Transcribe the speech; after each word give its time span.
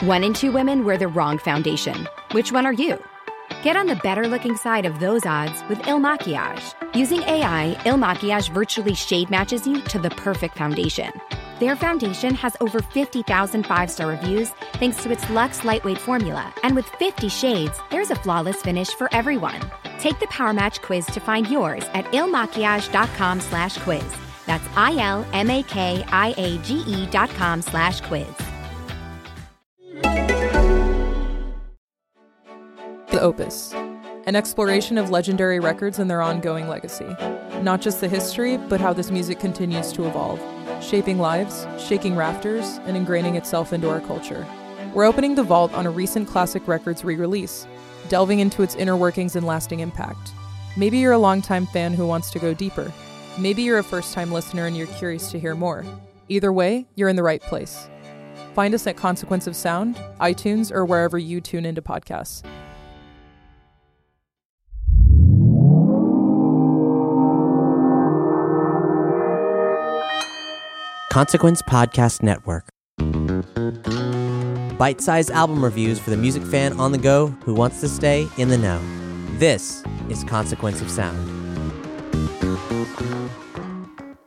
One 0.00 0.24
in 0.24 0.34
two 0.34 0.52
women 0.52 0.84
wear 0.84 0.98
the 0.98 1.08
wrong 1.08 1.38
foundation. 1.38 2.06
Which 2.32 2.52
one 2.52 2.66
are 2.66 2.72
you? 2.72 3.02
Get 3.62 3.76
on 3.76 3.86
the 3.86 3.96
better 3.96 4.28
looking 4.28 4.54
side 4.54 4.84
of 4.84 5.00
those 5.00 5.24
odds 5.24 5.66
with 5.70 5.86
Il 5.88 5.98
Makiage. 5.98 6.74
Using 6.94 7.22
AI, 7.22 7.80
Il 7.86 7.96
Makiage 7.96 8.50
virtually 8.50 8.92
shade 8.92 9.30
matches 9.30 9.66
you 9.66 9.80
to 9.80 9.98
the 9.98 10.10
perfect 10.10 10.58
foundation. 10.58 11.10
Their 11.60 11.76
foundation 11.76 12.34
has 12.34 12.58
over 12.60 12.80
50,000 12.80 13.64
five 13.64 13.90
star 13.90 14.08
reviews 14.08 14.50
thanks 14.74 15.02
to 15.02 15.10
its 15.10 15.30
Luxe 15.30 15.64
Lightweight 15.64 15.98
formula. 15.98 16.52
And 16.62 16.76
with 16.76 16.86
50 16.98 17.30
shades, 17.30 17.80
there's 17.90 18.10
a 18.10 18.16
flawless 18.16 18.60
finish 18.60 18.90
for 18.90 19.08
everyone. 19.14 19.60
Take 19.98 20.20
the 20.20 20.26
Power 20.26 20.52
Match 20.52 20.82
quiz 20.82 21.06
to 21.06 21.20
find 21.20 21.48
yours 21.48 21.84
at 21.94 22.04
ilmakiage.com 22.12 23.40
slash 23.40 23.78
quiz. 23.78 24.04
That's 24.44 24.68
I 24.76 24.98
L 24.98 25.24
M 25.32 25.48
A 25.48 25.62
K 25.62 26.04
I 26.08 26.34
A 26.36 26.58
G 26.58 26.80
E 26.86 27.06
dot 27.06 27.30
com 27.30 27.62
slash 27.62 28.02
quiz. 28.02 28.26
The 33.10 33.20
Opus, 33.20 33.72
an 34.26 34.36
exploration 34.36 34.98
of 34.98 35.10
legendary 35.10 35.60
records 35.60 35.98
and 35.98 36.10
their 36.10 36.20
ongoing 36.22 36.68
legacy. 36.68 37.06
Not 37.62 37.80
just 37.80 38.00
the 38.00 38.08
history, 38.08 38.56
but 38.56 38.80
how 38.80 38.92
this 38.92 39.10
music 39.10 39.38
continues 39.38 39.92
to 39.92 40.06
evolve, 40.06 40.40
shaping 40.82 41.18
lives, 41.18 41.66
shaking 41.78 42.16
rafters, 42.16 42.78
and 42.84 42.96
ingraining 42.96 43.36
itself 43.36 43.72
into 43.72 43.88
our 43.88 44.00
culture. 44.00 44.46
We're 44.94 45.04
opening 45.04 45.34
the 45.34 45.42
vault 45.42 45.72
on 45.74 45.86
a 45.86 45.90
recent 45.90 46.28
classic 46.28 46.66
records 46.68 47.04
re 47.04 47.16
release, 47.16 47.66
delving 48.08 48.40
into 48.40 48.62
its 48.62 48.74
inner 48.74 48.96
workings 48.96 49.36
and 49.36 49.46
lasting 49.46 49.80
impact. 49.80 50.32
Maybe 50.76 50.98
you're 50.98 51.12
a 51.12 51.18
longtime 51.18 51.66
fan 51.66 51.94
who 51.94 52.06
wants 52.06 52.30
to 52.32 52.38
go 52.38 52.52
deeper. 52.52 52.92
Maybe 53.38 53.62
you're 53.62 53.78
a 53.78 53.84
first 53.84 54.12
time 54.12 54.32
listener 54.32 54.66
and 54.66 54.76
you're 54.76 54.86
curious 54.86 55.30
to 55.30 55.38
hear 55.38 55.54
more. 55.54 55.84
Either 56.28 56.52
way, 56.52 56.86
you're 56.96 57.08
in 57.08 57.16
the 57.16 57.22
right 57.22 57.40
place. 57.40 57.88
Find 58.56 58.74
us 58.74 58.86
at 58.86 58.96
Consequence 58.96 59.46
of 59.46 59.54
Sound, 59.54 59.96
iTunes, 60.18 60.72
or 60.72 60.86
wherever 60.86 61.18
you 61.18 61.42
tune 61.42 61.66
into 61.66 61.82
podcasts. 61.82 62.42
Consequence 71.12 71.60
Podcast 71.60 72.22
Network. 72.22 72.70
Bite 74.78 75.02
sized 75.02 75.30
album 75.32 75.62
reviews 75.62 75.98
for 75.98 76.08
the 76.08 76.16
music 76.16 76.42
fan 76.42 76.72
on 76.80 76.92
the 76.92 76.98
go 76.98 77.26
who 77.44 77.52
wants 77.52 77.82
to 77.82 77.88
stay 77.90 78.26
in 78.38 78.48
the 78.48 78.56
know. 78.56 78.80
This 79.36 79.84
is 80.08 80.24
Consequence 80.24 80.80
of 80.80 80.90
Sound. 80.90 81.45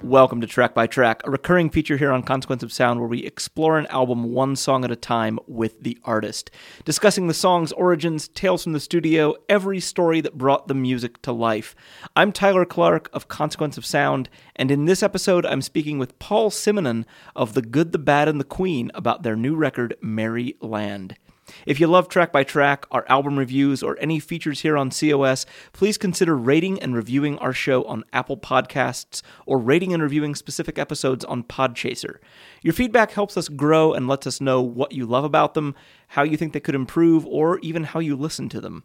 Welcome 0.09 0.41
to 0.41 0.47
Track 0.47 0.73
by 0.73 0.87
Track, 0.87 1.21
a 1.23 1.29
recurring 1.29 1.69
feature 1.69 1.95
here 1.95 2.11
on 2.11 2.23
Consequence 2.23 2.63
of 2.63 2.73
Sound 2.73 2.99
where 2.99 3.07
we 3.07 3.19
explore 3.19 3.77
an 3.77 3.85
album 3.91 4.33
one 4.33 4.55
song 4.55 4.83
at 4.83 4.89
a 4.89 4.95
time 4.95 5.37
with 5.45 5.83
the 5.83 5.99
artist, 6.03 6.49
discussing 6.83 7.27
the 7.27 7.33
song's 7.35 7.71
origins, 7.73 8.27
tales 8.27 8.63
from 8.63 8.73
the 8.73 8.79
studio, 8.79 9.35
every 9.47 9.79
story 9.79 10.19
that 10.21 10.35
brought 10.35 10.67
the 10.67 10.73
music 10.73 11.21
to 11.21 11.31
life. 11.31 11.75
I'm 12.15 12.31
Tyler 12.31 12.65
Clark 12.65 13.11
of 13.13 13.27
Consequence 13.27 13.77
of 13.77 13.85
Sound, 13.85 14.29
and 14.55 14.71
in 14.71 14.85
this 14.85 15.03
episode, 15.03 15.45
I'm 15.45 15.61
speaking 15.61 15.99
with 15.99 16.17
Paul 16.17 16.49
Simonon 16.49 17.05
of 17.35 17.53
The 17.53 17.61
Good, 17.61 17.91
the 17.91 17.99
Bad, 17.99 18.27
and 18.27 18.39
the 18.39 18.45
Queen 18.45 18.89
about 18.95 19.21
their 19.21 19.35
new 19.35 19.55
record, 19.55 19.95
Merrie 20.01 20.55
Land. 20.59 21.17
If 21.65 21.79
you 21.79 21.87
love 21.87 22.07
Track 22.07 22.31
by 22.31 22.43
Track, 22.43 22.85
our 22.91 23.05
album 23.07 23.37
reviews, 23.37 23.83
or 23.83 23.97
any 23.99 24.19
features 24.19 24.61
here 24.61 24.77
on 24.77 24.91
COS, 24.91 25.45
please 25.73 25.97
consider 25.97 26.35
rating 26.35 26.81
and 26.81 26.95
reviewing 26.95 27.37
our 27.39 27.53
show 27.53 27.83
on 27.83 28.03
Apple 28.13 28.37
Podcasts 28.37 29.21
or 29.45 29.57
rating 29.57 29.93
and 29.93 30.01
reviewing 30.01 30.35
specific 30.35 30.77
episodes 30.77 31.25
on 31.25 31.43
Podchaser. 31.43 32.17
Your 32.61 32.73
feedback 32.73 33.11
helps 33.11 33.37
us 33.37 33.49
grow 33.49 33.93
and 33.93 34.07
lets 34.07 34.27
us 34.27 34.41
know 34.41 34.61
what 34.61 34.91
you 34.91 35.05
love 35.05 35.23
about 35.23 35.53
them, 35.53 35.75
how 36.09 36.23
you 36.23 36.37
think 36.37 36.53
they 36.53 36.59
could 36.59 36.75
improve, 36.75 37.25
or 37.25 37.59
even 37.59 37.83
how 37.83 37.99
you 37.99 38.15
listen 38.15 38.49
to 38.49 38.61
them. 38.61 38.83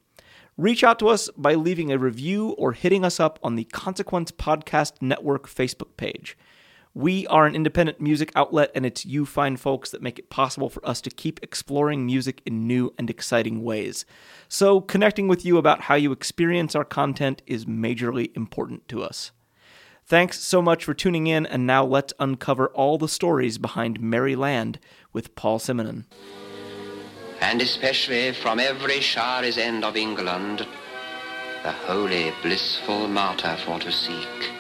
Reach 0.57 0.85
out 0.85 1.01
to 1.01 1.09
us 1.09 1.29
by 1.37 1.55
leaving 1.55 1.91
a 1.91 1.99
review 1.99 2.51
or 2.51 2.73
hitting 2.73 3.05
us 3.05 3.19
up 3.19 3.41
on 3.43 3.57
the 3.57 3.65
Consequence 3.65 4.31
Podcast 4.31 5.03
Network 5.03 5.49
Facebook 5.49 5.97
page. 5.97 6.37
We 6.97 7.27
are 7.27 7.45
an 7.45 7.57
independent 7.57 8.01
music 8.01 8.31
outlet, 8.37 8.71
and 8.73 8.87
it's 8.87 9.05
you 9.05 9.27
fine 9.27 9.57
folks 9.57 9.91
that 9.91 10.01
make 10.01 10.17
it 10.21 10.31
possible 10.31 10.69
for 10.69 10.87
us 10.87 11.01
to 11.01 11.11
keep 11.11 11.41
exploring 11.43 12.07
music 12.07 12.41
in 12.47 12.69
new 12.69 12.95
and 12.97 13.11
exciting 13.11 13.65
ways. 13.65 14.05
So, 14.49 14.81
connecting 14.81 15.27
with 15.27 15.45
you 15.45 15.59
about 15.59 15.83
how 15.83 15.97
you 15.97 16.13
experience 16.13 16.77
our 16.77 16.85
content 16.85 17.43
is 17.49 17.65
majorly 17.65 18.31
important 18.37 18.87
to 18.91 19.03
us. 19.03 19.33
Thanks 20.07 20.39
so 20.39 20.63
much 20.63 20.85
for 20.85 20.95
tuning 20.95 21.27
in, 21.27 21.47
and 21.47 21.67
now 21.67 21.85
let's 21.85 22.13
uncover 22.21 22.69
all 22.69 22.97
the 22.97 23.09
stories 23.09 23.59
behind 23.59 23.99
Merrie 23.99 24.37
Land 24.37 24.79
with 25.13 25.35
Paul 25.35 25.59
Simonon. 25.59 26.05
And 27.41 27.61
especially 27.61 28.33
from 28.35 28.61
every 28.61 29.01
shire's 29.01 29.59
end 29.59 29.85
of 29.85 29.97
England, 29.97 30.65
the 31.65 31.73
holy, 31.73 32.33
blissful 32.41 33.09
martyr 33.09 33.57
for 33.65 33.81
to 33.81 33.91
seek 33.91 34.54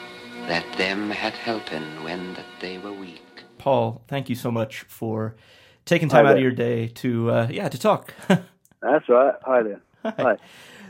that 0.46 0.64
them 0.76 1.10
hath 1.10 1.34
helpen 1.34 2.02
when 2.04 2.34
that 2.34 2.44
they 2.60 2.78
were 2.78 2.92
weak. 2.92 3.22
Paul, 3.58 4.02
thank 4.08 4.28
you 4.28 4.34
so 4.34 4.50
much 4.50 4.80
for 4.82 5.36
taking 5.84 6.08
time 6.08 6.24
Hi 6.26 6.32
out 6.32 6.36
of 6.36 6.42
your 6.42 6.52
day 6.52 6.88
to 6.88 7.30
uh, 7.30 7.48
yeah 7.50 7.68
to 7.68 7.78
talk. 7.78 8.12
That's 8.28 9.08
right. 9.08 9.34
Hi 9.42 9.62
there. 9.62 9.80
Hi. 10.04 10.36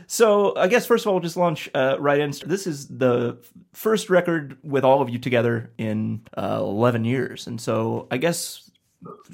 so 0.07 0.55
I 0.57 0.67
guess 0.67 0.85
first 0.85 1.05
of 1.05 1.07
all, 1.07 1.13
we'll 1.15 1.21
just 1.23 1.37
launch 1.37 1.69
uh, 1.73 1.95
right 1.99 2.19
in. 2.19 2.31
This 2.45 2.67
is 2.67 2.87
the 2.87 3.37
first 3.73 4.09
record 4.09 4.57
with 4.63 4.83
all 4.83 5.01
of 5.01 5.09
you 5.09 5.19
together 5.19 5.71
in 5.77 6.21
uh, 6.37 6.57
eleven 6.59 7.05
years, 7.05 7.47
and 7.47 7.61
so 7.61 8.07
I 8.11 8.17
guess 8.17 8.69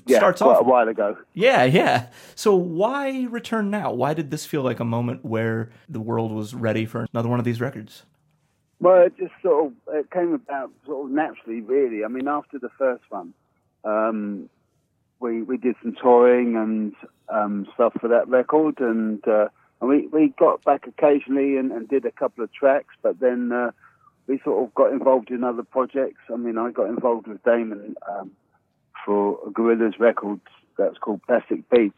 Yeah, 0.06 0.20
starts 0.20 0.42
off. 0.44 0.60
a 0.62 0.64
while 0.64 0.88
ago. 0.88 1.18
Yeah, 1.34 1.64
yeah. 1.64 2.10
So 2.36 2.56
why 2.56 3.24
return 3.30 3.72
now? 3.72 3.92
Why 3.92 4.14
did 4.14 4.30
this 4.30 4.46
feel 4.46 4.62
like 4.62 4.80
a 4.80 4.86
moment 4.86 5.26
where 5.26 5.72
the 5.90 6.00
world 6.00 6.32
was 6.32 6.54
ready 6.54 6.86
for 6.86 7.08
another 7.12 7.30
one 7.30 7.40
of 7.40 7.46
these 7.46 7.60
records? 7.60 8.04
Well, 8.82 9.04
it 9.06 9.14
just 9.18 9.34
sort 9.44 9.68
of 9.68 9.74
it 9.94 10.10
came 10.10 10.34
about 10.34 10.72
sort 10.88 11.06
of 11.06 11.12
naturally, 11.12 11.62
really. 11.62 12.04
I 12.04 12.08
mean, 12.08 12.28
after 12.28 12.58
the 12.58 12.72
first 12.78 13.04
one, 13.10 13.34
um, 13.84 14.50
we 15.20 15.44
we 15.44 15.58
did 15.58 15.76
some 15.84 15.96
touring 16.02 16.56
and 16.56 16.94
um, 17.30 17.68
stuff 17.76 17.94
for 18.02 18.08
that 18.08 18.28
record, 18.28 18.80
and 18.80 19.26
uh, 19.28 19.50
and 19.80 19.90
we 19.90 20.08
we 20.08 20.34
got 20.40 20.64
back 20.64 20.88
occasionally 20.88 21.58
and, 21.58 21.72
and 21.72 21.88
did 21.88 22.06
a 22.06 22.12
couple 22.12 22.44
of 22.44 22.52
tracks, 22.52 22.96
but 23.04 23.20
then 23.20 23.52
uh, 23.52 23.70
we 24.26 24.40
sort 24.44 24.64
of 24.64 24.74
got 24.74 24.92
involved 24.92 25.30
in 25.30 25.44
other 25.44 25.64
projects. 25.64 26.22
I 26.34 26.38
mean, 26.38 26.58
I 26.58 26.72
got 26.72 26.90
involved 26.90 27.28
with 27.28 27.44
Damon 27.44 27.96
um, 28.10 28.32
for 29.06 29.38
Gorillaz 29.52 30.00
Records 30.00 30.42
that's 30.76 30.98
called 30.98 31.22
Plastic 31.28 31.70
Beach. 31.70 31.94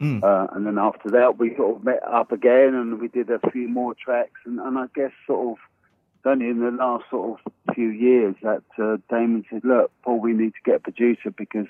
Mm. 0.00 0.22
Uh, 0.22 0.48
and 0.52 0.66
then 0.66 0.78
after 0.78 1.10
that, 1.10 1.38
we 1.38 1.56
sort 1.56 1.76
of 1.76 1.84
met 1.84 2.02
up 2.02 2.32
again 2.32 2.74
and 2.74 3.00
we 3.00 3.08
did 3.08 3.30
a 3.30 3.38
few 3.50 3.68
more 3.68 3.94
tracks. 3.94 4.40
And, 4.44 4.58
and 4.58 4.78
I 4.78 4.86
guess 4.94 5.12
sort 5.26 5.52
of 5.52 5.58
only 6.26 6.48
in 6.48 6.60
the 6.60 6.70
last 6.70 7.04
sort 7.10 7.40
of 7.40 7.52
few 7.74 7.88
years 7.88 8.34
that 8.42 8.62
uh, 8.78 8.96
Damon 9.10 9.44
said, 9.50 9.64
look, 9.64 9.90
Paul, 10.02 10.20
we 10.20 10.32
need 10.32 10.52
to 10.54 10.60
get 10.64 10.76
a 10.76 10.80
producer 10.80 11.30
because 11.30 11.66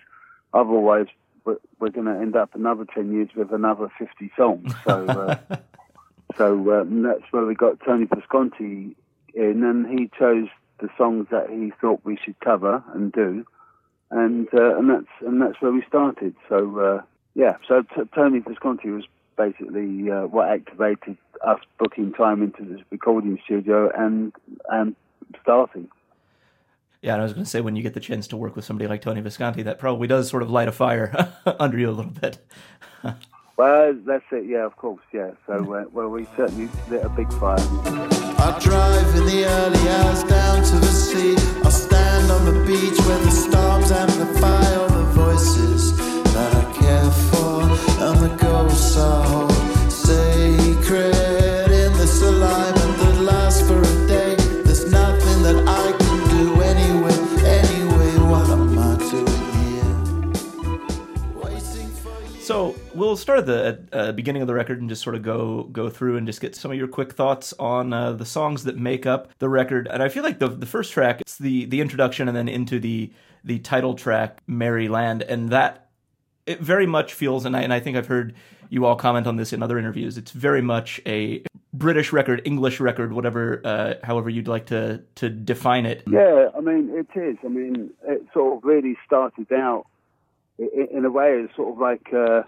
otherwise 0.53 1.07
we're, 1.45 1.57
we're 1.79 1.91
going 1.91 2.07
to 2.07 2.13
end 2.13 2.37
up 2.37 2.55
another 2.55 2.85
10 2.95 3.13
years 3.13 3.29
with 3.35 3.53
another 3.53 3.91
50 3.99 4.31
songs. 4.37 4.73
So, 4.85 5.07
uh, 5.07 5.57
so 6.37 6.81
um, 6.81 7.03
that's 7.03 7.25
where 7.31 7.45
we 7.45 7.55
got 7.55 7.81
Tony 7.81 8.07
Visconti 8.07 8.97
in 9.35 9.65
and 9.65 9.99
he 9.99 10.11
chose 10.19 10.49
the 10.81 10.89
songs 10.97 11.27
that 11.31 11.51
he 11.51 11.73
thought 11.81 12.01
we 12.05 12.19
should 12.25 12.39
cover 12.41 12.83
and 12.93 13.13
do. 13.13 13.47
And, 14.11 14.49
uh, 14.53 14.77
and 14.79 14.91
that's, 14.91 15.27
and 15.27 15.41
that's 15.41 15.61
where 15.61 15.73
we 15.73 15.83
started. 15.89 16.35
So, 16.49 16.79
uh, 16.79 17.03
yeah, 17.35 17.57
so 17.67 17.83
t- 17.83 18.03
Tony 18.15 18.41
Visconti 18.41 18.91
was 18.91 19.05
basically 19.37 20.11
uh, 20.11 20.27
what 20.27 20.49
activated 20.49 21.17
us 21.47 21.61
booking 21.79 22.13
time 22.13 22.43
into 22.43 22.65
this 22.65 22.81
recording 22.91 23.39
studio 23.45 23.91
and 23.97 24.33
and 24.71 24.97
starting. 25.43 25.89
Yeah, 27.03 27.13
and 27.13 27.21
I 27.21 27.25
was 27.25 27.35
going 27.35 27.45
to 27.45 27.51
say 27.51 27.61
when 27.61 27.77
you 27.77 27.83
get 27.83 27.93
the 27.93 28.01
chance 28.01 28.27
to 28.29 28.37
work 28.37 28.57
with 28.57 28.65
somebody 28.65 28.89
like 28.89 29.03
Tony 29.03 29.21
Visconti, 29.21 29.63
that 29.63 29.79
probably 29.79 30.09
does 30.09 30.31
sort 30.31 30.43
of 30.43 30.51
light 30.51 30.69
a 30.69 30.73
fire 30.73 31.35
under 31.61 31.79
you 31.79 31.91
a 31.91 31.93
little 31.93 32.13
bit. 32.13 32.39
Well, 33.57 33.95
that's 34.05 34.25
it. 34.33 34.47
Yeah, 34.47 34.65
of 34.65 34.77
course. 34.77 35.03
Yeah. 35.13 35.31
So, 35.47 35.75
uh, 35.75 35.85
well, 35.93 36.09
we 36.09 36.27
certainly 36.37 36.69
lit 36.91 37.05
a 37.05 37.09
big 37.09 37.33
fire. 37.35 37.57
I 37.61 38.59
drive 38.61 39.15
in 39.15 39.27
the 39.27 39.45
early 39.47 39.89
hours 39.91 40.25
down 40.25 40.65
to 40.65 40.77
the 40.77 40.87
sea. 40.87 41.37
I 41.65 41.69
stand 41.69 42.33
on 42.33 42.47
the 42.47 42.65
beach 42.67 42.99
where 43.07 43.19
the 43.21 43.31
storms 43.31 43.93
amplify 43.93 44.75
all 44.75 44.89
the 44.89 45.05
voices 45.13 45.97
that 46.35 46.53
I 46.53 46.73
care 46.73 47.11
for 47.31 47.63
and 48.03 48.19
the 48.19 48.37
ghosts 48.41 48.97
I 48.97 49.54
So 62.55 62.73
we'll 62.95 63.17
start 63.17 63.41
at 63.41 63.47
the 63.47 63.81
uh, 63.93 64.13
beginning 64.13 64.41
of 64.41 64.47
the 64.47 64.55
record 64.55 64.79
and 64.79 64.89
just 64.89 65.03
sort 65.03 65.17
of 65.17 65.23
go 65.23 65.65
go 65.65 65.91
through 65.91 66.19
and 66.19 66.25
just 66.25 66.41
get 66.41 66.55
some 66.55 66.71
of 66.71 66.77
your 66.77 66.87
quick 66.87 67.13
thoughts 67.13 67.53
on 67.59 67.93
uh, 67.93 68.13
the 68.13 68.25
songs 68.25 68.63
that 68.63 68.77
make 68.77 69.07
up 69.07 69.29
the 69.41 69.49
record. 69.49 69.89
And 69.91 70.01
I 70.01 70.09
feel 70.09 70.23
like 70.23 70.39
the 70.39 70.47
the 70.47 70.65
first 70.65 70.93
track, 70.93 71.21
it's 71.21 71.37
the 71.37 71.65
the 71.65 71.81
introduction, 71.81 72.29
and 72.29 72.37
then 72.37 72.47
into 72.47 72.79
the 72.79 73.13
the 73.43 73.59
title 73.59 73.95
track, 73.95 74.41
"Merrie 74.49 74.89
Land," 74.89 75.23
and 75.23 75.51
that 75.51 75.89
it 76.47 76.61
very 76.61 76.87
much 76.87 77.13
feels, 77.13 77.45
and 77.45 77.57
I, 77.57 77.63
and 77.63 77.73
I 77.73 77.81
think 77.81 77.97
I've 77.97 78.07
heard 78.07 78.37
you 78.71 78.87
all 78.87 78.95
comment 78.95 79.27
on 79.27 79.35
this 79.35 79.53
in 79.53 79.61
other 79.61 79.77
interviews. 79.77 80.17
It's 80.17 80.31
very 80.31 80.63
much 80.63 81.01
a 81.07 81.43
British 81.73 82.13
record, 82.13 82.41
English 82.45 82.79
record, 82.79 83.13
whatever, 83.13 83.63
uh, 83.65 83.95
however 84.05 84.31
you'd 84.31 84.47
like 84.47 84.67
to 84.67 85.03
to 85.17 85.29
define 85.29 85.87
it. 85.87 86.05
Yeah, 86.07 86.51
I 86.57 86.61
mean, 86.61 86.91
it 86.95 87.19
is. 87.19 87.37
I 87.45 87.49
mean, 87.49 87.91
it 88.07 88.25
sort 88.33 88.59
of 88.59 88.65
really 88.65 88.97
started 89.05 89.53
out 89.53 89.87
in, 90.59 91.05
a 91.05 91.11
way 91.11 91.43
it's 91.45 91.57
sort 91.57 91.73
of 91.75 91.81
like 91.81 92.09
uh, 92.13 92.43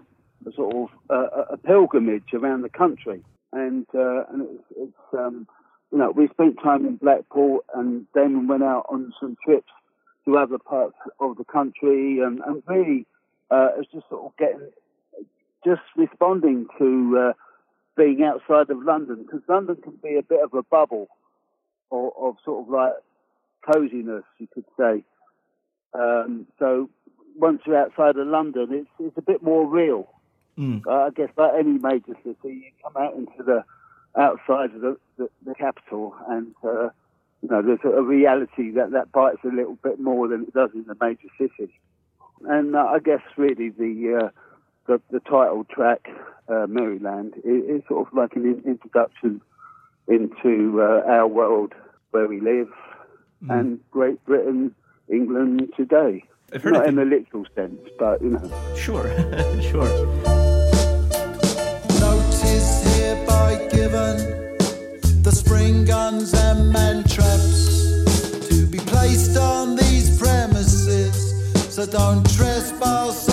a 0.45 0.51
sort 0.55 0.75
of 0.75 0.89
uh, 1.09 1.53
a 1.53 1.57
pilgrimage 1.57 2.33
around 2.33 2.61
the 2.61 2.69
country, 2.69 3.23
and 3.51 3.85
uh, 3.93 4.23
and 4.31 4.41
it's, 4.43 4.63
it's 4.77 5.13
um, 5.13 5.47
you 5.91 5.97
know 5.97 6.11
we 6.11 6.27
spent 6.29 6.57
time 6.61 6.85
in 6.85 6.95
Blackpool, 6.95 7.63
and 7.73 8.05
Damon 8.13 8.47
went 8.47 8.63
out 8.63 8.85
on 8.89 9.13
some 9.19 9.35
trips 9.43 9.71
to 10.25 10.37
other 10.37 10.57
parts 10.57 10.95
of 11.19 11.37
the 11.37 11.45
country, 11.45 12.19
and, 12.19 12.41
and 12.45 12.63
really 12.67 13.05
uh, 13.51 13.69
it's 13.77 13.91
just 13.91 14.07
sort 14.09 14.25
of 14.25 14.37
getting 14.37 14.69
just 15.65 15.81
responding 15.95 16.67
to 16.77 17.29
uh, 17.29 17.33
being 17.97 18.23
outside 18.23 18.69
of 18.69 18.83
London 18.83 19.23
because 19.23 19.41
London 19.47 19.75
can 19.77 19.97
be 20.03 20.15
a 20.15 20.23
bit 20.23 20.41
of 20.43 20.53
a 20.53 20.63
bubble 20.63 21.07
of, 21.91 22.11
of 22.17 22.35
sort 22.45 22.63
of 22.63 22.69
like 22.69 22.93
coziness, 23.65 24.23
you 24.37 24.47
could 24.53 24.65
say. 24.79 25.03
Um, 25.93 26.45
so 26.59 26.89
once 27.37 27.61
you're 27.65 27.77
outside 27.77 28.17
of 28.17 28.27
London, 28.27 28.67
it's 28.71 28.89
it's 28.99 29.17
a 29.17 29.21
bit 29.21 29.41
more 29.41 29.65
real. 29.65 30.09
Mm. 30.57 30.85
Uh, 30.85 30.91
I 30.91 31.09
guess 31.11 31.29
like 31.37 31.51
any 31.57 31.77
major 31.77 32.15
city, 32.23 32.37
you 32.43 32.71
come 32.83 32.97
out 32.97 33.15
into 33.15 33.43
the 33.43 33.63
outside 34.19 34.73
of 34.73 34.81
the, 34.81 34.97
the, 35.17 35.29
the 35.45 35.53
capital, 35.53 36.15
and 36.27 36.53
uh, 36.63 36.89
you 37.41 37.49
know 37.49 37.61
there's 37.61 37.79
a 37.83 38.01
reality 38.01 38.71
that 38.71 38.91
that 38.91 39.11
bites 39.11 39.39
a 39.43 39.55
little 39.55 39.77
bit 39.83 39.99
more 39.99 40.27
than 40.27 40.43
it 40.43 40.53
does 40.53 40.71
in 40.73 40.85
the 40.87 40.97
major 40.99 41.29
cities. 41.37 41.73
And 42.47 42.75
uh, 42.75 42.85
I 42.85 42.99
guess 42.99 43.21
really 43.35 43.69
the 43.69 44.23
uh, 44.23 44.29
the, 44.87 45.01
the 45.11 45.19
title 45.19 45.65
track, 45.65 46.09
uh, 46.49 46.65
Merrie 46.65 47.01
Land, 47.01 47.33
is, 47.43 47.63
is 47.63 47.81
sort 47.87 48.07
of 48.07 48.13
like 48.13 48.35
an 48.35 48.45
in- 48.45 48.63
introduction 48.65 49.41
into 50.07 50.81
uh, 50.81 51.03
our 51.05 51.27
world 51.27 51.73
where 52.11 52.27
we 52.27 52.39
live 52.39 52.69
and 53.49 53.79
Great 53.91 54.23
Britain, 54.25 54.73
England 55.09 55.71
today. 55.75 56.23
I've 56.53 56.63
heard 56.63 56.73
Not 56.73 56.85
it- 56.85 56.89
in 56.89 56.95
the 56.95 57.05
literal 57.05 57.45
sense, 57.55 57.81
but 57.99 58.21
you 58.21 58.29
know. 58.29 58.73
Sure, 58.75 59.03
sure. 59.61 59.87
Notice 61.99 62.97
hereby 62.97 63.67
given 63.71 64.15
the 65.23 65.31
spring 65.31 65.83
guns 65.85 66.33
and 66.33 66.71
man 66.71 67.03
traps 67.03 68.47
to 68.47 68.65
be 68.67 68.77
placed 68.79 69.37
on 69.37 69.75
these 69.75 70.17
premises. 70.17 71.13
So 71.73 71.85
don't 71.85 72.23
trespass 72.35 73.26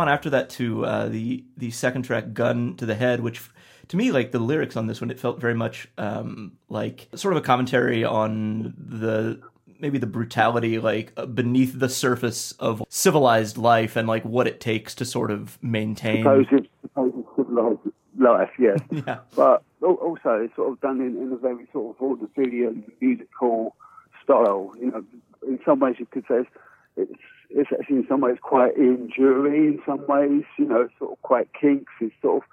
on 0.00 0.08
after 0.08 0.30
that 0.30 0.50
to 0.50 0.84
uh, 0.84 1.08
the 1.08 1.44
the 1.56 1.70
second 1.70 2.02
track, 2.02 2.32
"Gun 2.32 2.76
to 2.76 2.86
the 2.86 2.94
Head," 2.94 3.20
which 3.20 3.40
to 3.88 3.96
me, 3.96 4.12
like 4.12 4.32
the 4.32 4.38
lyrics 4.38 4.76
on 4.76 4.86
this 4.86 5.00
one, 5.00 5.10
it 5.10 5.18
felt 5.18 5.40
very 5.40 5.54
much 5.54 5.88
um, 5.98 6.52
like 6.68 7.08
sort 7.14 7.34
of 7.34 7.42
a 7.42 7.44
commentary 7.44 8.04
on 8.04 8.74
the 8.76 9.40
maybe 9.80 9.98
the 9.98 10.06
brutality 10.06 10.78
like 10.78 11.12
uh, 11.16 11.26
beneath 11.26 11.78
the 11.78 11.88
surface 11.88 12.52
of 12.52 12.82
civilized 12.88 13.56
life 13.56 13.96
and 13.96 14.06
like 14.06 14.24
what 14.24 14.46
it 14.46 14.60
takes 14.60 14.94
to 14.94 15.04
sort 15.04 15.30
of 15.30 15.58
maintain. 15.62 16.22
supposed, 16.22 16.68
supposed 16.82 17.16
civilized 17.36 17.78
life, 18.18 18.50
yes. 18.58 18.78
Yeah. 18.90 19.18
But 19.34 19.62
also, 19.82 20.40
it's 20.42 20.54
sort 20.54 20.70
of 20.70 20.80
done 20.80 21.00
in, 21.00 21.16
in 21.16 21.32
a 21.32 21.36
very 21.36 21.66
sort 21.72 21.96
of 21.96 22.18
vaudevillian 22.18 22.84
musical 23.00 23.74
style. 24.22 24.72
You 24.78 24.90
know, 24.90 25.04
in 25.46 25.58
some 25.64 25.80
ways 25.80 25.96
you 25.98 26.06
could 26.06 26.24
say 26.28 26.40
it's, 26.40 26.50
it's, 26.96 27.20
it's 27.50 27.70
actually 27.72 27.96
in 27.96 28.06
some 28.08 28.20
ways 28.20 28.38
quite 28.40 28.76
enduring. 28.76 29.74
In 29.74 29.82
some 29.84 30.06
ways, 30.06 30.44
you 30.58 30.66
know, 30.66 30.88
sort 30.98 31.12
of 31.12 31.22
quite 31.22 31.48
kinks. 31.58 31.92
It's 32.00 32.14
sort 32.22 32.42
of, 32.42 32.48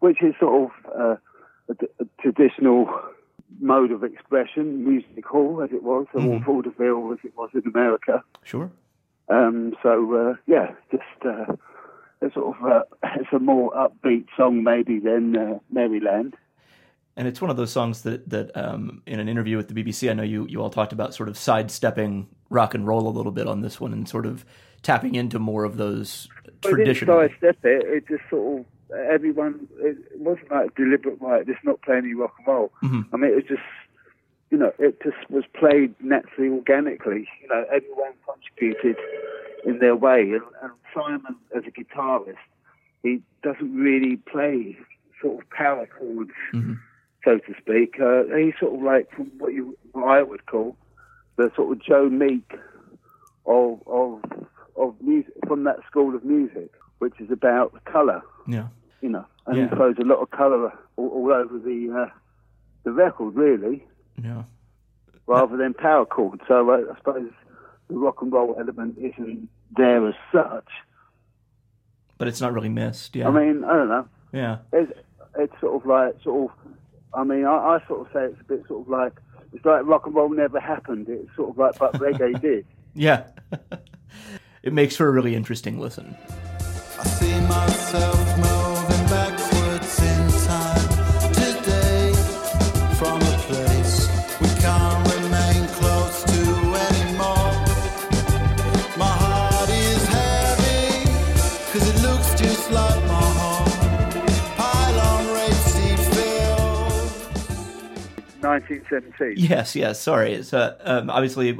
which 0.00 0.22
is 0.22 0.34
sort 0.40 0.70
of 0.70 0.92
uh, 1.00 1.16
a, 1.68 1.74
t- 1.74 1.92
a 2.00 2.22
traditional 2.22 2.92
mode 3.60 3.90
of 3.90 4.04
expression, 4.04 4.84
musical 4.88 5.62
as 5.62 5.70
it 5.72 5.82
was, 5.82 6.06
or 6.14 6.38
vaudeville 6.40 7.12
as 7.12 7.18
it 7.24 7.36
was 7.36 7.50
in 7.54 7.62
America. 7.66 8.22
Sure. 8.44 8.70
Um, 9.28 9.74
so 9.82 10.14
uh, 10.14 10.34
yeah, 10.46 10.72
just 10.90 11.04
uh, 11.24 11.54
a 12.20 12.32
sort 12.32 12.56
of 12.56 12.64
uh, 12.64 12.82
it's 13.20 13.32
a 13.32 13.38
more 13.38 13.72
upbeat 13.72 14.26
song 14.36 14.64
maybe 14.64 14.98
than 14.98 15.36
uh, 15.36 15.58
Merrie 15.72 16.02
Land. 16.02 16.36
And 17.16 17.28
it's 17.28 17.40
one 17.40 17.50
of 17.50 17.56
those 17.56 17.72
songs 17.72 18.02
that 18.02 18.28
that 18.30 18.56
um, 18.56 19.02
in 19.06 19.20
an 19.20 19.28
interview 19.28 19.56
with 19.56 19.68
the 19.68 19.74
BBC, 19.74 20.10
I 20.10 20.14
know 20.14 20.22
you 20.22 20.46
you 20.48 20.62
all 20.62 20.70
talked 20.70 20.92
about 20.92 21.14
sort 21.14 21.28
of 21.28 21.36
sidestepping 21.36 22.28
rock 22.48 22.74
and 22.74 22.86
roll 22.86 23.06
a 23.06 23.10
little 23.10 23.32
bit 23.32 23.46
on 23.46 23.60
this 23.60 23.80
one 23.80 23.92
and 23.92 24.08
sort 24.08 24.26
of 24.26 24.44
tapping 24.82 25.14
into 25.14 25.38
more 25.38 25.64
of 25.64 25.76
those 25.76 26.28
didn't 26.62 26.76
traditional. 26.76 27.20
sidestep 27.20 27.64
it. 27.64 27.82
It 27.86 28.08
just 28.08 28.28
sort 28.30 28.60
of 28.60 28.66
everyone. 28.96 29.68
It, 29.78 29.96
wasn't 30.14 30.50
like 30.50 30.74
deliberate. 30.74 31.20
Right, 31.20 31.46
just 31.46 31.64
not 31.64 31.80
playing 31.82 32.04
any 32.04 32.14
rock 32.14 32.34
and 32.38 32.46
roll. 32.46 32.72
I 32.82 33.16
mean, 33.16 33.32
it 33.32 33.36
was 33.36 33.44
just 33.48 33.62
you 34.50 34.58
know, 34.58 34.72
it 34.78 35.00
just 35.02 35.30
was 35.30 35.44
played 35.58 35.94
naturally, 36.00 36.48
organically. 36.48 37.28
You 37.42 37.48
know, 37.48 37.64
everyone 37.72 38.12
contributed 38.26 38.96
in 39.64 39.78
their 39.78 39.96
way. 39.96 40.20
And, 40.20 40.42
and 40.62 40.72
Simon, 40.94 41.36
as 41.56 41.62
a 41.66 41.70
guitarist, 41.70 42.34
he 43.02 43.22
doesn't 43.42 43.74
really 43.74 44.16
play 44.16 44.76
sort 45.22 45.42
of 45.42 45.50
power 45.50 45.86
chords, 45.86 46.32
so 47.24 47.38
to 47.38 47.54
speak. 47.60 47.96
Uh, 48.00 48.24
he's 48.36 48.54
sort 48.60 48.74
of 48.74 48.82
like 48.82 49.10
from 49.14 49.30
what 49.38 49.52
you, 49.52 49.76
what 49.92 50.08
I 50.08 50.22
would 50.22 50.46
call 50.46 50.76
the 51.36 51.50
sort 51.56 51.72
of 51.76 51.82
Joe 51.82 52.08
Meek 52.08 52.52
of 53.46 53.80
of 53.86 54.20
of 54.76 54.94
music 55.00 55.34
from 55.46 55.64
that 55.64 55.76
school 55.88 56.14
of 56.14 56.24
music, 56.24 56.70
which 56.98 57.14
is 57.20 57.30
about 57.30 57.72
colour. 57.84 58.22
Yeah. 58.46 58.68
You 59.00 59.08
know, 59.10 59.26
and 59.46 59.56
Yeah. 59.56 59.68
he 59.68 59.74
throws 59.76 59.96
a 59.98 60.04
lot 60.04 60.18
of 60.20 60.30
colour 60.30 60.72
all, 60.96 61.08
all 61.08 61.32
over 61.32 61.58
the 61.58 62.06
uh, 62.08 62.10
the 62.84 62.92
record, 62.92 63.34
really 63.34 63.84
Yeah. 64.22 64.44
rather 65.26 65.56
than 65.56 65.74
power 65.74 66.06
chords. 66.06 66.42
So 66.48 66.70
uh, 66.70 66.92
I 66.92 66.96
suppose 66.98 67.30
the 67.88 67.94
rock 67.96 68.22
and 68.22 68.32
roll 68.32 68.56
element 68.58 68.96
isn't 68.98 69.48
there 69.76 70.06
as 70.08 70.14
such. 70.32 70.68
But 72.18 72.28
it's 72.28 72.40
not 72.40 72.52
really 72.52 72.68
missed. 72.68 73.16
Yeah. 73.16 73.28
I 73.28 73.30
mean, 73.30 73.64
I 73.64 73.72
don't 73.74 73.88
know. 73.88 74.08
yeah. 74.32 74.58
It's, 74.72 74.92
it's 75.38 75.52
sort 75.60 75.74
of 75.82 75.86
like 75.86 76.14
sort 76.22 76.50
of. 76.50 76.56
I 77.14 77.24
mean, 77.24 77.44
I, 77.44 77.76
I 77.76 77.84
sort 77.86 78.06
of 78.06 78.12
say 78.12 78.24
it's 78.24 78.40
a 78.40 78.44
bit 78.44 78.66
sort 78.68 78.82
of 78.82 78.88
like 78.88 79.20
it's 79.52 79.64
like 79.64 79.84
rock 79.84 80.06
and 80.06 80.14
roll 80.14 80.28
never 80.28 80.60
happened. 80.60 81.08
It's 81.08 81.34
sort 81.36 81.50
of 81.50 81.58
like 81.58 81.78
but 81.78 81.94
reggae 81.94 82.40
did. 82.42 82.66
Yeah. 82.94 83.24
it 84.62 84.72
makes 84.72 84.96
for 84.96 85.08
a 85.08 85.10
really 85.10 85.34
interesting 85.34 85.78
listen. 85.78 86.16
1917. 108.50 109.34
Yes, 109.48 109.74
yes. 109.76 110.00
Sorry, 110.00 110.34
it's 110.34 110.52
uh, 110.52 110.76
um, 110.82 111.10
obviously 111.10 111.52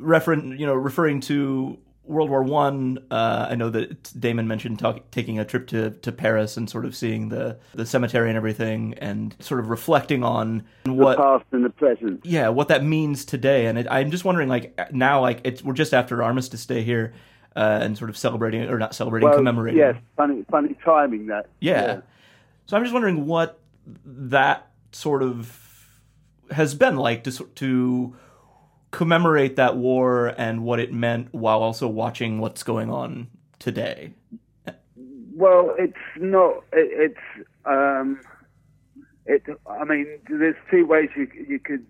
referen 0.00 0.58
you 0.58 0.66
know, 0.66 0.74
referring 0.74 1.20
to 1.22 1.78
World 2.04 2.30
War 2.30 2.42
One. 2.42 2.98
Uh, 3.10 3.48
I 3.50 3.54
know 3.56 3.70
that 3.70 4.18
Damon 4.20 4.46
mentioned 4.46 4.78
talk, 4.78 5.10
taking 5.10 5.38
a 5.38 5.44
trip 5.44 5.66
to, 5.68 5.90
to 5.90 6.12
Paris 6.12 6.56
and 6.56 6.70
sort 6.70 6.84
of 6.84 6.94
seeing 6.94 7.30
the, 7.30 7.58
the 7.74 7.84
cemetery 7.86 8.28
and 8.28 8.36
everything, 8.36 8.94
and 8.98 9.34
sort 9.40 9.58
of 9.60 9.68
reflecting 9.68 10.22
on 10.22 10.62
The 10.84 11.14
past 11.16 11.44
and 11.52 11.64
the 11.64 11.70
present. 11.70 12.20
yeah 12.24 12.48
what 12.48 12.68
that 12.68 12.84
means 12.84 13.24
today. 13.24 13.66
And 13.66 13.78
it, 13.78 13.86
I'm 13.90 14.10
just 14.10 14.24
wondering, 14.24 14.48
like 14.48 14.92
now, 14.92 15.20
like 15.20 15.40
it's 15.44 15.62
we're 15.64 15.72
just 15.74 15.92
after 15.92 16.22
Armistice 16.22 16.64
Day 16.66 16.82
here, 16.82 17.12
uh, 17.56 17.80
and 17.82 17.96
sort 17.98 18.10
of 18.10 18.16
celebrating 18.16 18.62
or 18.68 18.78
not 18.78 18.94
celebrating, 18.94 19.28
Well, 19.28 19.38
commemorating. 19.38 19.78
yes, 19.78 19.96
funny, 20.16 20.44
funny 20.50 20.76
timing 20.84 21.26
that. 21.26 21.46
Yeah. 21.60 22.00
So 22.66 22.76
I'm 22.76 22.82
just 22.82 22.92
wondering 22.92 23.26
what 23.26 23.58
that 24.04 24.68
sort 24.92 25.22
of 25.22 25.65
has 26.50 26.74
been 26.74 26.96
like 26.96 27.24
to 27.24 27.30
to 27.30 28.16
commemorate 28.90 29.56
that 29.56 29.76
war 29.76 30.34
and 30.38 30.62
what 30.64 30.80
it 30.80 30.92
meant 30.92 31.32
while 31.32 31.62
also 31.62 31.88
watching 31.88 32.38
what's 32.38 32.62
going 32.62 32.90
on 32.90 33.28
today. 33.58 34.14
Well, 35.34 35.74
it's 35.78 35.94
not. 36.16 36.64
It, 36.72 37.12
it's. 37.12 37.46
Um, 37.64 38.20
it. 39.26 39.42
I 39.68 39.84
mean, 39.84 40.06
there's 40.30 40.56
two 40.70 40.86
ways 40.86 41.10
you 41.16 41.28
you 41.48 41.58
could 41.58 41.84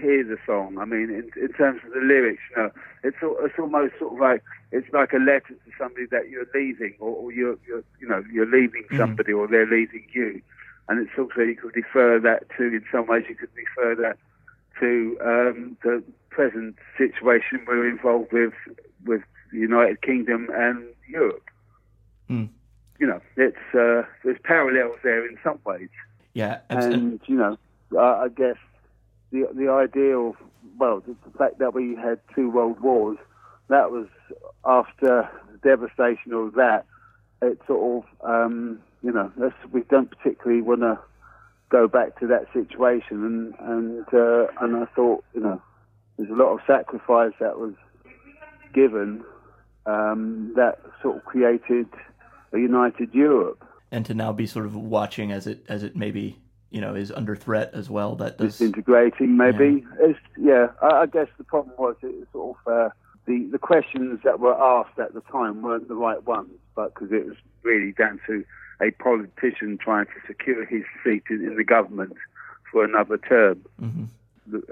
hear 0.00 0.24
the 0.24 0.38
song. 0.46 0.78
I 0.78 0.84
mean, 0.84 1.10
in, 1.10 1.30
in 1.42 1.52
terms 1.52 1.80
of 1.84 1.92
the 1.92 2.00
lyrics, 2.00 2.42
you 2.50 2.62
know, 2.62 2.70
it's 3.04 3.16
it's 3.22 3.58
almost 3.58 3.94
sort 3.98 4.14
of 4.14 4.20
like 4.20 4.42
it's 4.72 4.88
like 4.92 5.12
a 5.12 5.18
letter 5.18 5.48
to 5.48 5.70
somebody 5.78 6.06
that 6.10 6.28
you're 6.28 6.46
leaving, 6.54 6.94
or, 6.98 7.14
or 7.14 7.32
you're, 7.32 7.58
you're 7.66 7.84
you 8.00 8.08
know 8.08 8.22
you're 8.32 8.46
leaving 8.46 8.84
somebody, 8.96 9.32
or 9.32 9.46
they're 9.46 9.66
leaving 9.66 10.06
you, 10.12 10.40
and 10.88 11.00
it's 11.00 11.18
also 11.18 11.42
you 11.42 11.56
could 11.56 11.74
refer 11.76 12.18
that 12.20 12.48
to 12.56 12.64
in 12.64 12.84
some 12.90 13.06
ways 13.06 13.24
you 13.28 13.34
could 13.34 13.50
refer 13.54 13.94
that 13.94 14.16
to 14.80 15.18
um, 15.24 15.76
the 15.82 16.02
present 16.30 16.76
situation 16.96 17.64
we're 17.66 17.88
involved 17.88 18.32
with 18.32 18.52
with 19.04 19.22
the 19.52 19.58
United 19.58 20.02
Kingdom 20.02 20.48
and 20.54 20.84
Europe. 21.08 21.48
Mm. 22.30 22.48
You 22.98 23.06
know, 23.06 23.20
it's 23.36 23.56
uh, 23.74 24.02
there's 24.24 24.38
parallels 24.44 24.96
there 25.02 25.26
in 25.26 25.38
some 25.42 25.58
ways. 25.64 25.88
Yeah, 26.34 26.60
absolutely. 26.70 27.00
And 27.00 27.20
you 27.26 27.36
know, 27.36 27.58
I, 27.98 28.24
I 28.24 28.28
guess 28.28 28.56
the 29.30 29.48
the 29.54 29.70
idea 29.70 30.16
of 30.16 30.36
well, 30.78 31.00
the, 31.00 31.14
the 31.24 31.38
fact 31.38 31.58
that 31.58 31.74
we 31.74 31.96
had 31.96 32.20
two 32.34 32.50
world 32.50 32.80
wars, 32.80 33.18
that 33.68 33.90
was 33.90 34.06
after 34.64 35.28
the 35.52 35.58
devastation 35.62 36.32
of 36.32 36.54
that. 36.54 36.84
It 37.40 37.58
sort 37.66 38.04
of 38.04 38.28
um, 38.28 38.80
you 39.02 39.12
know, 39.12 39.30
that's, 39.36 39.54
we 39.72 39.82
don't 39.88 40.10
particularly 40.10 40.62
want 40.62 40.80
to 40.80 40.98
go 41.70 41.86
back 41.86 42.18
to 42.20 42.26
that 42.26 42.46
situation, 42.52 43.24
and 43.24 43.54
and 43.60 44.06
uh, 44.12 44.46
and 44.60 44.76
I 44.76 44.86
thought 44.94 45.24
you 45.34 45.40
know, 45.40 45.62
there's 46.16 46.30
a 46.30 46.34
lot 46.34 46.52
of 46.52 46.60
sacrifice 46.66 47.32
that 47.40 47.58
was 47.58 47.74
given 48.74 49.24
um, 49.86 50.52
that 50.56 50.80
sort 51.02 51.16
of 51.16 51.24
created 51.24 51.86
a 52.52 52.58
united 52.58 53.14
Europe. 53.14 53.64
and 53.90 54.04
to 54.06 54.14
now 54.14 54.32
be 54.32 54.46
sort 54.46 54.66
of 54.66 54.74
watching 54.74 55.32
as 55.32 55.46
it 55.46 55.64
as 55.68 55.82
it 55.82 55.94
maybe 55.96 56.38
you 56.70 56.80
know 56.80 56.94
is 56.94 57.10
under 57.12 57.36
threat 57.36 57.70
as 57.72 57.88
well. 57.88 58.14
That 58.16 58.38
does 58.38 58.58
disintegrating, 58.58 59.36
maybe. 59.36 59.84
It's, 60.00 60.18
yeah, 60.38 60.68
I, 60.82 61.02
I 61.02 61.06
guess 61.06 61.28
the 61.38 61.44
problem 61.44 61.74
was 61.78 61.96
it 62.02 62.14
was 62.14 62.26
sort 62.32 62.56
of 62.66 62.72
uh, 62.72 62.88
the 63.28 63.38
the 63.52 63.58
questions 63.58 64.20
that 64.24 64.40
were 64.40 64.58
asked 64.60 64.98
at 64.98 65.14
the 65.14 65.20
time 65.36 65.62
weren't 65.62 65.86
the 65.88 65.94
right 66.08 66.22
ones, 66.26 66.50
but 66.74 66.94
because 66.94 67.12
it 67.12 67.24
was 67.26 67.36
really 67.62 67.92
down 67.92 68.18
to 68.26 68.44
a 68.80 68.90
politician 68.92 69.78
trying 69.78 70.06
to 70.06 70.18
secure 70.26 70.64
his 70.64 70.84
seat 71.04 71.24
in, 71.30 71.44
in 71.48 71.56
the 71.56 71.64
government 71.64 72.14
for 72.70 72.84
another 72.84 73.18
term. 73.18 73.60
Mhm. 73.80 74.06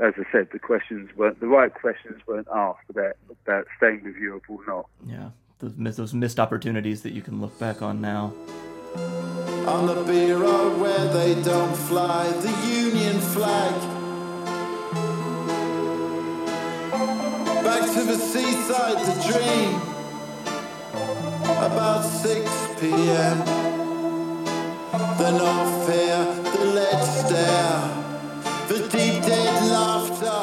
As 0.08 0.14
I 0.16 0.24
said, 0.32 0.48
the 0.52 0.58
questions 0.58 1.10
weren't 1.16 1.38
the 1.40 1.48
right 1.48 1.72
questions 1.72 2.18
weren't 2.26 2.48
asked 2.66 2.88
about 2.88 3.14
about 3.44 3.66
staying 3.76 4.02
with 4.04 4.16
Europe 4.16 4.44
or 4.48 4.60
not. 4.66 4.86
yeah 5.06 5.30
those 5.58 5.74
those 5.96 6.14
missed 6.14 6.38
opportunities 6.38 7.02
that 7.02 7.12
you 7.12 7.22
can 7.22 7.40
look 7.40 7.58
back 7.58 7.82
on 7.82 8.00
now. 8.00 8.32
On 9.74 9.86
the 9.86 10.04
B 10.08 10.32
road 10.32 10.78
where 10.80 11.06
they 11.18 11.34
don't 11.42 11.76
fly 11.76 12.28
the 12.46 12.54
Union 12.68 13.16
flag. 13.34 13.74
Back 17.76 17.92
to 17.92 18.04
the 18.04 18.16
seaside 18.16 18.96
to 19.04 19.12
dream. 19.30 19.74
About 21.60 22.02
6 22.04 22.50
p.m. 22.80 23.38
The 25.18 25.30
no 25.32 25.84
fear, 25.86 26.24
the 26.52 26.64
lead 26.72 27.04
stare, 27.04 27.82
the 28.68 28.78
deep 28.88 29.22
dead 29.24 29.70
laughter. 29.70 30.40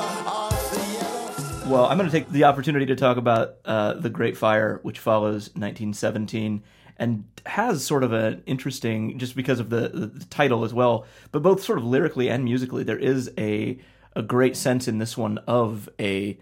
Well, 1.67 1.87
I'm 1.87 1.97
going 1.97 2.07
to 2.07 2.15
take 2.15 2.29
the 2.29 2.43
opportunity 2.43 2.85
to 2.85 2.95
talk 2.95 3.17
about 3.17 3.55
uh, 3.65 3.95
the 3.95 4.11
Great 4.11 4.37
Fire, 4.37 4.79
which 4.83 4.99
follows 4.99 5.47
1917 5.55 6.61
and 6.97 7.23
has 7.47 7.83
sort 7.83 8.03
of 8.03 8.13
an 8.13 8.43
interesting, 8.45 9.17
just 9.17 9.35
because 9.35 9.59
of 9.59 9.71
the, 9.71 9.89
the 9.89 10.25
title 10.25 10.63
as 10.63 10.71
well, 10.71 11.07
but 11.31 11.41
both 11.41 11.63
sort 11.63 11.79
of 11.79 11.83
lyrically 11.83 12.29
and 12.29 12.43
musically, 12.43 12.83
there 12.83 12.99
is 12.99 13.31
a 13.39 13.79
a 14.15 14.21
great 14.21 14.55
sense 14.55 14.87
in 14.87 14.99
this 14.99 15.17
one 15.17 15.39
of 15.47 15.89
a 15.99 16.37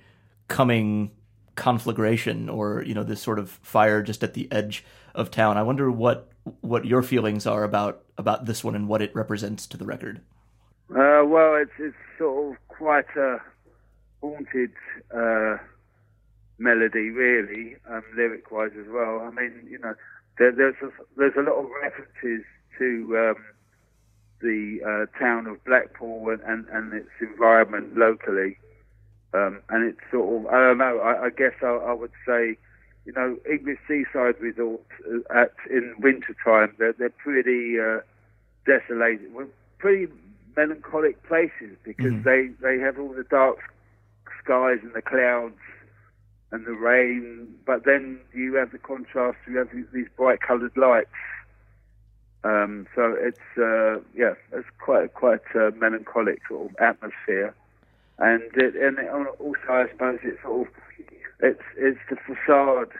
coming 0.51 1.12
conflagration 1.55 2.50
or 2.50 2.84
you 2.84 2.93
know 2.93 3.03
this 3.03 3.22
sort 3.22 3.39
of 3.39 3.50
fire 3.50 4.01
just 4.01 4.24
at 4.24 4.34
the 4.34 4.51
edge 4.51 4.84
of 5.15 5.31
town. 5.31 5.58
I 5.58 5.63
wonder 5.63 5.89
what 5.89 6.29
what 6.60 6.86
your 6.86 7.01
feelings 7.01 7.48
are 7.48 7.63
about 7.63 8.03
about 8.17 8.46
this 8.46 8.63
one 8.63 8.75
and 8.75 8.88
what 8.88 9.01
it 9.01 9.15
represents 9.15 9.65
to 9.67 9.77
the 9.77 9.86
record. 9.86 10.22
Uh, 10.89 11.24
well, 11.25 11.55
it's 11.55 11.72
it's 11.79 11.96
sort 12.17 12.51
of 12.51 12.67
quite 12.67 13.15
a 13.15 13.38
haunted 14.22 14.74
uh, 15.15 15.58
melody, 16.58 17.10
really, 17.10 17.75
um, 17.89 18.03
lyric-wise 18.15 18.72
as 18.79 18.88
well. 18.89 19.22
I 19.22 19.31
mean, 19.31 19.67
you 19.70 19.79
know, 19.79 19.96
there, 20.38 20.51
there's 20.51 20.75
a, 20.84 20.89
there's 21.17 21.34
a 21.38 21.41
lot 21.41 21.58
of 21.60 21.67
references 21.81 22.43
to 22.77 23.17
um, 23.17 23.43
the 24.41 24.79
uh, 24.86 25.20
town 25.20 25.48
of 25.48 25.63
Blackpool 25.63 26.29
and, 26.29 26.41
and, 26.41 26.67
and 26.70 26.93
its 26.93 27.10
environment 27.22 27.98
locally, 27.98 28.58
um, 29.33 29.61
and 29.69 29.89
it's 29.89 30.00
sort 30.11 30.45
of 30.45 30.47
I 30.47 30.59
don't 30.59 30.77
know. 30.77 31.00
I, 31.00 31.25
I 31.25 31.29
guess 31.29 31.53
I, 31.61 31.67
I 31.67 31.93
would 31.93 32.13
say. 32.25 32.57
You 33.03 33.13
know, 33.13 33.35
English 33.51 33.79
seaside 33.88 34.39
resorts 34.39 34.85
uh, 35.09 35.35
at 35.35 35.53
in 35.71 35.95
winter 35.97 36.35
time, 36.45 36.75
they're, 36.77 36.93
they're 36.93 37.09
pretty 37.09 37.79
uh, 37.79 38.01
desolated. 38.67 39.33
Well, 39.33 39.47
pretty 39.79 40.05
melancholic 40.55 41.23
places 41.23 41.77
because 41.83 42.13
they, 42.23 42.50
they 42.61 42.77
have 42.79 43.00
all 43.00 43.13
the 43.13 43.23
dark 43.23 43.57
skies 44.43 44.79
and 44.83 44.93
the 44.93 45.01
clouds 45.01 45.59
and 46.51 46.65
the 46.65 46.73
rain, 46.73 47.47
but 47.65 47.85
then 47.85 48.19
you 48.33 48.55
have 48.55 48.71
the 48.71 48.77
contrast, 48.77 49.38
you 49.47 49.57
have 49.57 49.69
these, 49.73 49.85
these 49.93 50.07
bright 50.17 50.41
coloured 50.41 50.75
lights. 50.75 51.09
Um, 52.43 52.88
so 52.95 53.15
it's 53.17 53.38
uh, 53.57 54.01
yeah, 54.15 54.33
it's 54.51 54.67
quite 54.79 55.13
quite 55.13 55.41
a 55.53 55.71
melancholic 55.77 56.39
sort 56.47 56.71
of 56.71 56.75
atmosphere, 56.79 57.53
and 58.22 58.44
it, 58.56 58.75
and 58.75 59.00
it, 59.00 59.10
also 59.40 59.58
I 59.70 59.86
suppose 59.92 60.20
it's 60.24 60.42
sort 60.42 60.68
of 60.68 60.74
it's 61.42 61.63
it's 61.78 62.00
the 62.10 62.16
facade 62.16 62.94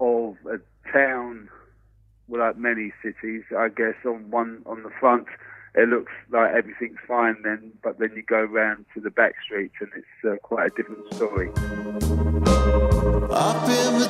of 0.00 0.36
a 0.46 0.58
town 0.90 1.48
like 2.28 2.56
many 2.56 2.92
cities, 3.02 3.42
I 3.56 3.68
guess 3.68 3.96
on 4.06 4.30
one 4.30 4.62
on 4.66 4.82
the 4.82 4.90
front 5.00 5.26
it 5.74 5.88
looks 5.88 6.12
like 6.32 6.52
everything's 6.52 6.98
fine 7.06 7.36
then, 7.44 7.72
but 7.82 7.98
then 7.98 8.10
you 8.16 8.22
go 8.22 8.42
round 8.42 8.86
to 8.94 9.00
the 9.00 9.10
back 9.10 9.34
streets 9.44 9.74
and 9.80 9.90
it's 9.96 10.06
uh, 10.24 10.36
quite 10.42 10.72
a 10.72 10.74
different 10.74 11.14
story. 11.14 11.48
Up 13.30 13.62
in 13.68 13.98
the 14.00 14.08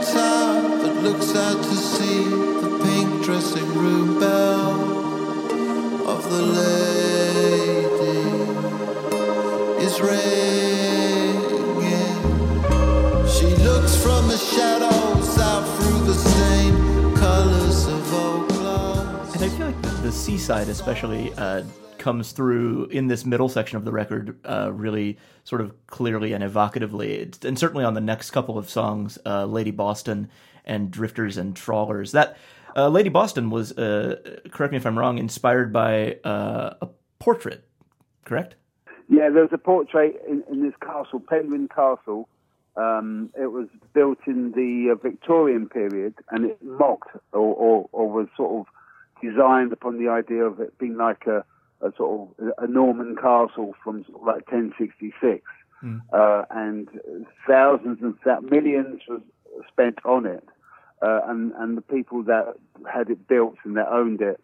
that 0.82 1.02
looks 1.02 1.36
out 1.36 1.62
to 1.62 1.74
the 2.60 2.80
pink 2.82 3.24
dressing 3.24 3.74
room 3.74 4.18
bell 4.18 6.08
of 6.08 6.24
the 6.30 6.42
And 19.34 19.44
I 19.44 19.48
feel 19.48 19.66
like 19.66 19.82
the, 19.82 20.12
seaside, 20.12 20.68
especially, 20.68 21.32
uh, 21.34 21.64
comes 21.98 22.30
through 22.32 22.86
in 22.86 23.08
this 23.08 23.24
middle 23.24 23.48
section 23.48 23.76
of 23.78 23.84
the 23.84 23.90
record 23.90 24.38
uh, 24.44 24.70
really 24.72 25.18
sort 25.44 25.60
of 25.60 25.74
clearly 25.88 26.34
and 26.34 26.44
evocatively. 26.44 27.44
And 27.44 27.58
certainly 27.58 27.84
on 27.84 27.94
the 27.94 28.00
next 28.00 28.30
couple 28.30 28.58
of 28.58 28.70
songs, 28.70 29.18
uh, 29.26 29.44
Lady 29.44 29.72
Boston 29.72 30.30
and 30.64 30.90
Drifters 30.90 31.36
and 31.36 31.56
Trawlers. 31.56 32.12
That 32.12 32.36
uh, 32.76 32.88
Lady 32.88 33.08
Boston 33.08 33.50
was, 33.50 33.72
uh, 33.72 34.38
correct 34.50 34.70
me 34.70 34.76
if 34.76 34.86
I'm 34.86 34.98
wrong, 34.98 35.18
inspired 35.18 35.72
by 35.72 36.18
uh, 36.22 36.74
a 36.80 36.88
portrait, 37.18 37.64
correct? 38.24 38.54
Yeah, 39.10 39.28
there 39.28 39.42
was 39.42 39.50
a 39.52 39.58
portrait 39.58 40.22
in, 40.28 40.44
in 40.48 40.62
this 40.62 40.74
castle, 40.80 41.18
Penrhyn 41.20 41.68
Castle. 41.68 42.28
Um, 42.76 43.30
it 43.36 43.50
was 43.50 43.66
built 43.92 44.18
in 44.28 44.52
the 44.52 44.92
uh, 44.92 44.94
Victorian 44.94 45.68
period, 45.68 46.14
and 46.30 46.44
it 46.44 46.62
mocked 46.62 47.16
or, 47.32 47.54
or, 47.54 47.88
or 47.90 48.08
was 48.08 48.28
sort 48.36 48.60
of 48.60 48.72
designed 49.20 49.72
upon 49.72 49.98
the 49.98 50.08
idea 50.08 50.44
of 50.44 50.60
it 50.60 50.78
being 50.78 50.96
like 50.96 51.26
a, 51.26 51.44
a 51.84 51.92
sort 51.96 52.30
of 52.38 52.52
a 52.58 52.68
Norman 52.68 53.16
castle 53.16 53.74
from 53.82 54.04
sort 54.04 54.20
of 54.20 54.26
like 54.26 54.50
1066, 54.50 55.42
uh, 56.12 56.44
and 56.50 56.88
thousands 57.48 57.98
and 58.00 58.50
millions 58.50 59.00
was 59.08 59.22
spent 59.68 59.98
on 60.04 60.24
it, 60.24 60.46
uh, 61.02 61.20
and 61.26 61.52
and 61.58 61.76
the 61.76 61.82
people 61.82 62.22
that 62.22 62.54
had 62.90 63.10
it 63.10 63.26
built 63.26 63.56
and 63.64 63.76
that 63.76 63.88
owned 63.88 64.20
it 64.22 64.40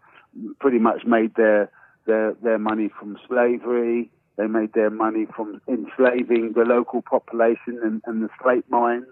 pretty 0.58 0.78
much 0.80 1.04
made 1.06 1.34
their 1.36 1.70
their 2.06 2.34
their 2.42 2.58
money 2.58 2.90
from 2.98 3.16
slavery. 3.28 4.10
They 4.36 4.46
made 4.46 4.72
their 4.74 4.90
money 4.90 5.26
from 5.34 5.60
enslaving 5.66 6.52
the 6.52 6.64
local 6.64 7.02
population 7.02 7.80
and, 7.82 8.02
and 8.04 8.22
the 8.22 8.28
slate 8.42 8.68
mines. 8.68 9.06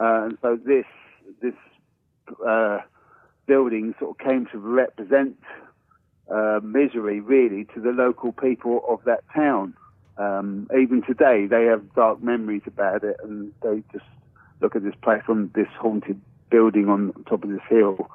Uh, 0.00 0.24
and 0.26 0.38
so 0.40 0.56
this 0.56 0.86
this 1.40 1.54
uh, 2.46 2.78
building 3.46 3.94
sort 3.98 4.12
of 4.12 4.24
came 4.24 4.46
to 4.52 4.58
represent 4.58 5.36
uh, 6.30 6.60
misery, 6.62 7.20
really, 7.20 7.64
to 7.74 7.80
the 7.80 7.90
local 7.90 8.32
people 8.32 8.84
of 8.88 9.02
that 9.04 9.24
town. 9.34 9.74
Um, 10.16 10.68
even 10.78 11.02
today, 11.02 11.46
they 11.46 11.64
have 11.64 11.94
dark 11.94 12.22
memories 12.22 12.62
about 12.66 13.02
it, 13.02 13.16
and 13.22 13.52
they 13.62 13.82
just 13.92 14.04
look 14.60 14.76
at 14.76 14.84
this 14.84 14.94
place 15.02 15.22
on 15.28 15.50
this 15.54 15.66
haunted 15.78 16.20
building 16.50 16.88
on 16.88 17.12
top 17.28 17.42
of 17.42 17.50
this 17.50 17.60
hill. 17.68 18.08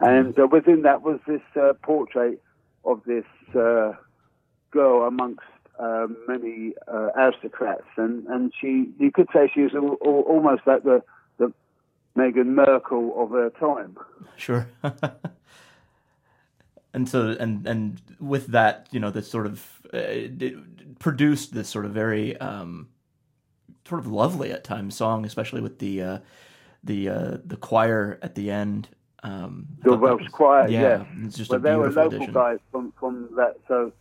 And 0.00 0.36
uh, 0.38 0.46
within 0.50 0.82
that 0.82 1.02
was 1.02 1.20
this 1.26 1.42
uh, 1.54 1.74
portrait 1.82 2.42
of 2.84 3.02
this 3.04 3.24
uh, 3.54 3.92
girl 4.70 5.06
amongst 5.06 5.40
uh, 5.78 6.06
many 6.28 6.74
uh, 6.88 7.08
aristocrats, 7.16 7.86
and, 7.96 8.26
and 8.26 8.52
she 8.60 8.90
you 8.98 9.10
could 9.10 9.28
say 9.32 9.50
she 9.52 9.62
was 9.62 9.74
al- 9.74 9.96
al- 10.04 10.24
almost 10.28 10.62
like 10.66 10.82
the 10.82 11.02
the 11.38 11.52
Meghan 12.16 12.48
Markle 12.54 13.14
of 13.22 13.30
her 13.30 13.50
time. 13.50 13.96
Sure. 14.36 14.66
and 16.92 17.08
so 17.08 17.36
and 17.38 17.66
and 17.66 18.00
with 18.18 18.48
that, 18.48 18.88
you 18.90 19.00
know, 19.00 19.10
this 19.10 19.30
sort 19.30 19.46
of 19.46 19.80
uh, 19.92 20.00
produced 20.98 21.54
this 21.54 21.68
sort 21.68 21.84
of 21.84 21.92
very 21.92 22.36
um, 22.38 22.88
sort 23.88 24.00
of 24.00 24.06
lovely 24.06 24.50
at 24.52 24.64
times 24.64 24.96
song, 24.96 25.24
especially 25.24 25.60
with 25.60 25.78
the 25.78 26.02
uh, 26.02 26.18
the 26.84 27.08
uh, 27.08 27.36
the 27.44 27.56
choir 27.56 28.18
at 28.22 28.34
the 28.34 28.50
end. 28.50 28.88
Um, 29.22 29.66
The 29.84 29.94
Welsh 29.96 30.22
was- 30.22 30.30
choir, 30.32 30.66
yeah, 30.68 30.80
yeah. 30.80 31.04
it's 31.26 31.36
just 31.36 31.50
But 31.50 31.56
a 31.56 31.60
there 31.60 31.78
were 31.78 31.90
beautiful 31.90 32.18
local 32.20 32.32
guys 32.32 32.58
from, 32.72 32.92
from 32.98 33.28
that, 33.36 33.58
so 33.68 33.92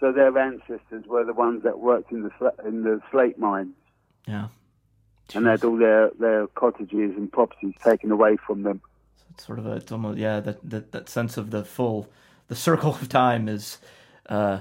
so 0.00 0.12
their 0.12 0.36
ancestors 0.38 1.04
were 1.06 1.24
the 1.24 1.32
ones 1.34 1.62
that 1.62 1.78
worked 1.78 2.10
in 2.10 2.22
the 2.22 2.30
sla- 2.30 2.66
in 2.66 2.82
the 2.82 3.00
slate 3.10 3.38
mines 3.38 3.74
Yeah, 4.26 4.48
and 5.34 5.46
they 5.46 5.50
had 5.50 5.64
all 5.64 5.76
their, 5.76 6.10
their 6.18 6.46
cottages 6.48 7.16
and 7.16 7.30
properties 7.30 7.74
taken 7.84 8.10
away 8.10 8.36
from 8.36 8.62
them. 8.62 8.80
it's 9.30 9.46
sort 9.46 9.58
of 9.58 9.66
a 9.66 9.72
it's 9.76 9.92
almost 9.92 10.18
yeah 10.18 10.40
that 10.40 10.58
that 10.68 10.92
that 10.92 11.08
sense 11.08 11.36
of 11.36 11.50
the 11.50 11.64
full 11.64 12.08
the 12.48 12.56
circle 12.56 12.90
of 12.94 13.08
time 13.08 13.48
is 13.48 13.78
uh 14.28 14.58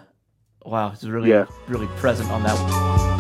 wow 0.66 0.92
it's 0.92 1.04
really 1.04 1.30
Yeah. 1.30 1.46
really 1.68 1.88
present 1.98 2.30
on 2.32 2.44
that 2.44 3.19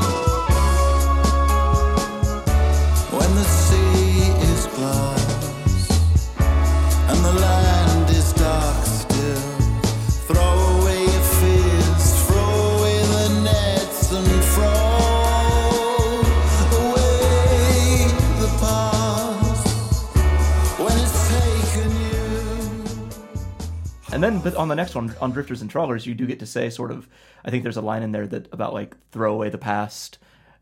And 24.19 24.35
then, 24.35 24.41
but 24.41 24.53
on 24.55 24.67
the 24.67 24.75
next 24.75 24.95
one, 24.95 25.15
on 25.21 25.31
Drifters 25.31 25.61
and 25.61 25.69
Trawlers, 25.69 26.05
you 26.05 26.13
do 26.13 26.25
get 26.25 26.39
to 26.39 26.45
say 26.45 26.69
sort 26.69 26.91
of. 26.91 27.07
I 27.45 27.51
think 27.51 27.63
there's 27.63 27.77
a 27.77 27.81
line 27.81 28.03
in 28.03 28.11
there 28.11 28.27
that 28.27 28.51
about 28.51 28.73
like 28.73 28.97
throw 29.11 29.33
away 29.33 29.47
the 29.47 29.57
past, 29.57 30.17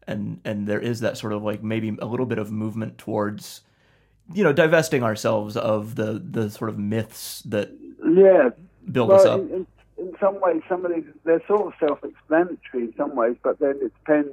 and 0.05 0.39
and 0.45 0.67
there 0.67 0.79
is 0.79 0.99
that 0.99 1.17
sort 1.17 1.33
of 1.33 1.41
like 1.41 1.63
maybe 1.63 1.97
a 1.99 2.05
little 2.05 2.27
bit 2.27 2.37
of 2.37 2.51
movement 2.51 2.99
towards, 2.99 3.61
you 4.31 4.43
know, 4.43 4.53
divesting 4.53 5.01
ourselves 5.01 5.57
of 5.57 5.95
the 5.95 6.21
the 6.23 6.51
sort 6.51 6.69
of 6.69 6.77
myths 6.77 7.41
that 7.47 7.71
Yeah. 8.05 8.51
build 8.91 9.09
well, 9.09 9.19
us 9.21 9.25
up. 9.25 9.39
In, 9.39 9.65
in, 9.97 10.15
some 10.19 10.39
ways, 10.39 10.61
some 10.69 10.85
of 10.85 10.93
these 10.93 11.05
they're 11.23 11.41
sort 11.47 11.65
of 11.65 11.73
self-explanatory 11.79 12.83
in 12.83 12.93
some 12.95 13.15
ways, 13.15 13.37
but 13.41 13.57
then 13.57 13.79
it 13.81 13.91
depends. 14.05 14.29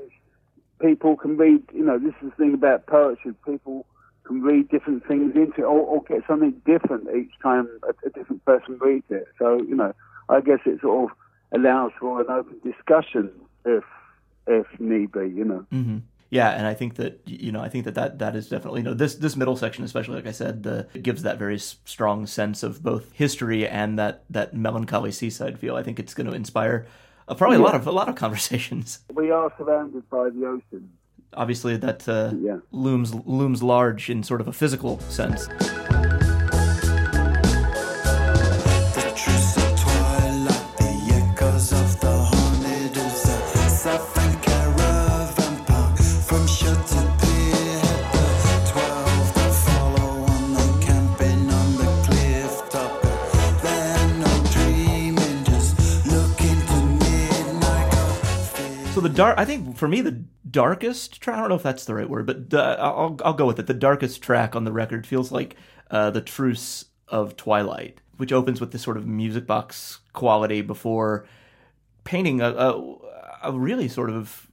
People 0.83 1.17
can 1.17 1.39
read, 1.39 1.63
you 1.73 1.83
know, 1.83 1.99
this 1.99 2.13
is 2.21 2.29
the 2.29 2.37
thing 2.37 2.53
about 2.53 2.85
poetry. 2.85 3.33
People 3.47 3.87
can 4.27 4.43
read 4.43 4.69
different 4.69 5.07
things 5.07 5.35
into 5.35 5.61
it, 5.61 5.65
or, 5.65 5.81
or 5.81 6.03
get 6.05 6.23
something 6.27 6.53
different 6.65 7.09
each 7.17 7.33
time 7.43 7.69
a, 7.83 8.07
a 8.07 8.11
different 8.11 8.45
person 8.45 8.79
reads 8.81 9.07
it. 9.11 9.27
So, 9.39 9.57
you 9.59 9.75
know, 9.75 9.95
I 10.29 10.41
guess 10.41 10.61
it 10.67 10.81
sort 10.81 11.11
of 11.11 11.17
allows 11.59 11.93
for 12.01 12.21
an 12.21 12.27
open 12.31 12.59
discussion 12.65 13.31
if 13.65 13.85
if 14.47 14.67
need 14.79 15.13
be, 15.13 15.29
you 15.29 15.45
know. 15.45 15.67
hmm 15.71 15.99
Yeah, 16.31 16.51
and 16.51 16.67
I 16.67 16.75
think 16.75 16.97
that 16.97 17.21
you 17.27 17.53
know, 17.53 17.61
I 17.61 17.69
think 17.69 17.85
that 17.85 17.95
that, 17.95 18.19
that 18.19 18.37
is 18.37 18.49
definitely 18.49 18.81
you 18.81 18.85
know 18.85 18.95
this 18.95 19.15
this 19.17 19.37
middle 19.37 19.57
section, 19.57 19.85
especially 19.85 20.17
like 20.17 20.27
I 20.27 20.33
said, 20.33 20.63
the 20.63 20.87
it 20.95 21.03
gives 21.03 21.23
that 21.23 21.39
very 21.39 21.55
s- 21.57 21.77
strong 21.85 22.27
sense 22.27 22.63
of 22.63 22.83
both 22.83 23.13
history 23.13 23.67
and 23.67 23.99
that 23.99 24.25
that 24.31 24.55
melancholy 24.55 25.13
seaside 25.13 25.59
feel. 25.59 25.77
I 25.77 25.83
think 25.83 25.99
it's 25.99 26.15
going 26.15 26.27
to 26.29 26.35
inspire 26.35 26.87
uh, 27.29 27.35
probably 27.35 27.57
a 27.57 27.61
lot 27.61 27.75
of 27.75 27.87
a 27.87 27.93
lot 27.93 28.09
of 28.09 28.17
conversations. 28.17 29.01
We 29.13 29.31
are 29.31 29.53
surrounded 29.57 30.09
by 30.11 30.31
the 30.31 30.47
ocean. 30.47 30.91
Obviously, 31.37 31.77
that 31.79 32.09
uh, 32.09 32.33
Yeah. 32.41 32.59
looms 32.71 33.15
looms 33.27 33.63
large 33.63 34.09
in 34.11 34.23
sort 34.23 34.41
of 34.41 34.49
a 34.49 34.53
physical 34.53 34.99
sense. 35.09 35.47
The 38.95 39.13
truce 39.17 39.57
of 39.57 39.81
twilight, 39.81 40.77
the 40.79 40.93
echoes 41.21 41.73
of 41.73 42.01
the 42.01 42.13
haunted 42.31 42.97
is 42.97 43.23
the 43.23 43.69
Southern 43.69 44.35
caravan 44.41 45.65
park 45.65 45.99
from 45.99 46.47
shore 46.47 46.75
to 46.93 47.01
pier. 47.21 47.83
The 48.15 48.57
twelve 48.73 49.35
that 49.35 49.53
follow 49.67 50.11
on 50.35 50.55
the 50.55 50.67
camping 50.87 51.51
on 51.51 51.69
the 51.81 51.89
cliff 52.07 52.55
top. 52.71 52.93
Then 53.63 54.21
no 54.21 54.33
dreaming, 54.55 55.45
just 55.45 55.75
looking 56.07 56.59
to 56.71 56.77
midnight. 57.03 57.93
So 58.95 59.01
the 59.01 59.09
dark, 59.09 59.35
I 59.39 59.45
think 59.45 59.77
for 59.77 59.89
me 59.89 60.01
the 60.01 60.23
darkest 60.55 61.21
track. 61.21 61.37
I 61.37 61.41
don't 61.41 61.49
know 61.49 61.57
if 61.57 61.63
that's 61.65 61.85
the 61.85 61.95
right 61.95 62.09
word, 62.09 62.27
but 62.27 62.55
uh, 62.55 62.77
I'll 62.79 63.19
I'll 63.25 63.35
go 63.35 63.45
with 63.45 63.59
it. 63.59 63.67
The 63.67 63.75
darkest 63.75 64.23
track 64.23 64.55
on 64.55 64.65
the 64.65 64.73
record 64.73 65.07
feels 65.07 65.33
like 65.33 65.57
uh, 65.91 66.11
the 66.11 66.21
truce 66.21 66.87
of 67.09 67.37
Twilight, 67.37 68.01
which 68.17 68.33
opens 68.33 68.61
with 68.61 68.71
this 68.71 68.83
sort 68.83 68.97
of 68.97 69.07
music 69.07 69.47
box 69.47 69.99
quality 70.13 70.63
before 70.63 71.27
painting 72.05 72.41
a 72.41 72.49
a, 72.51 72.97
a 73.43 73.53
really 73.53 73.89
sort 73.89 74.11
of 74.11 74.49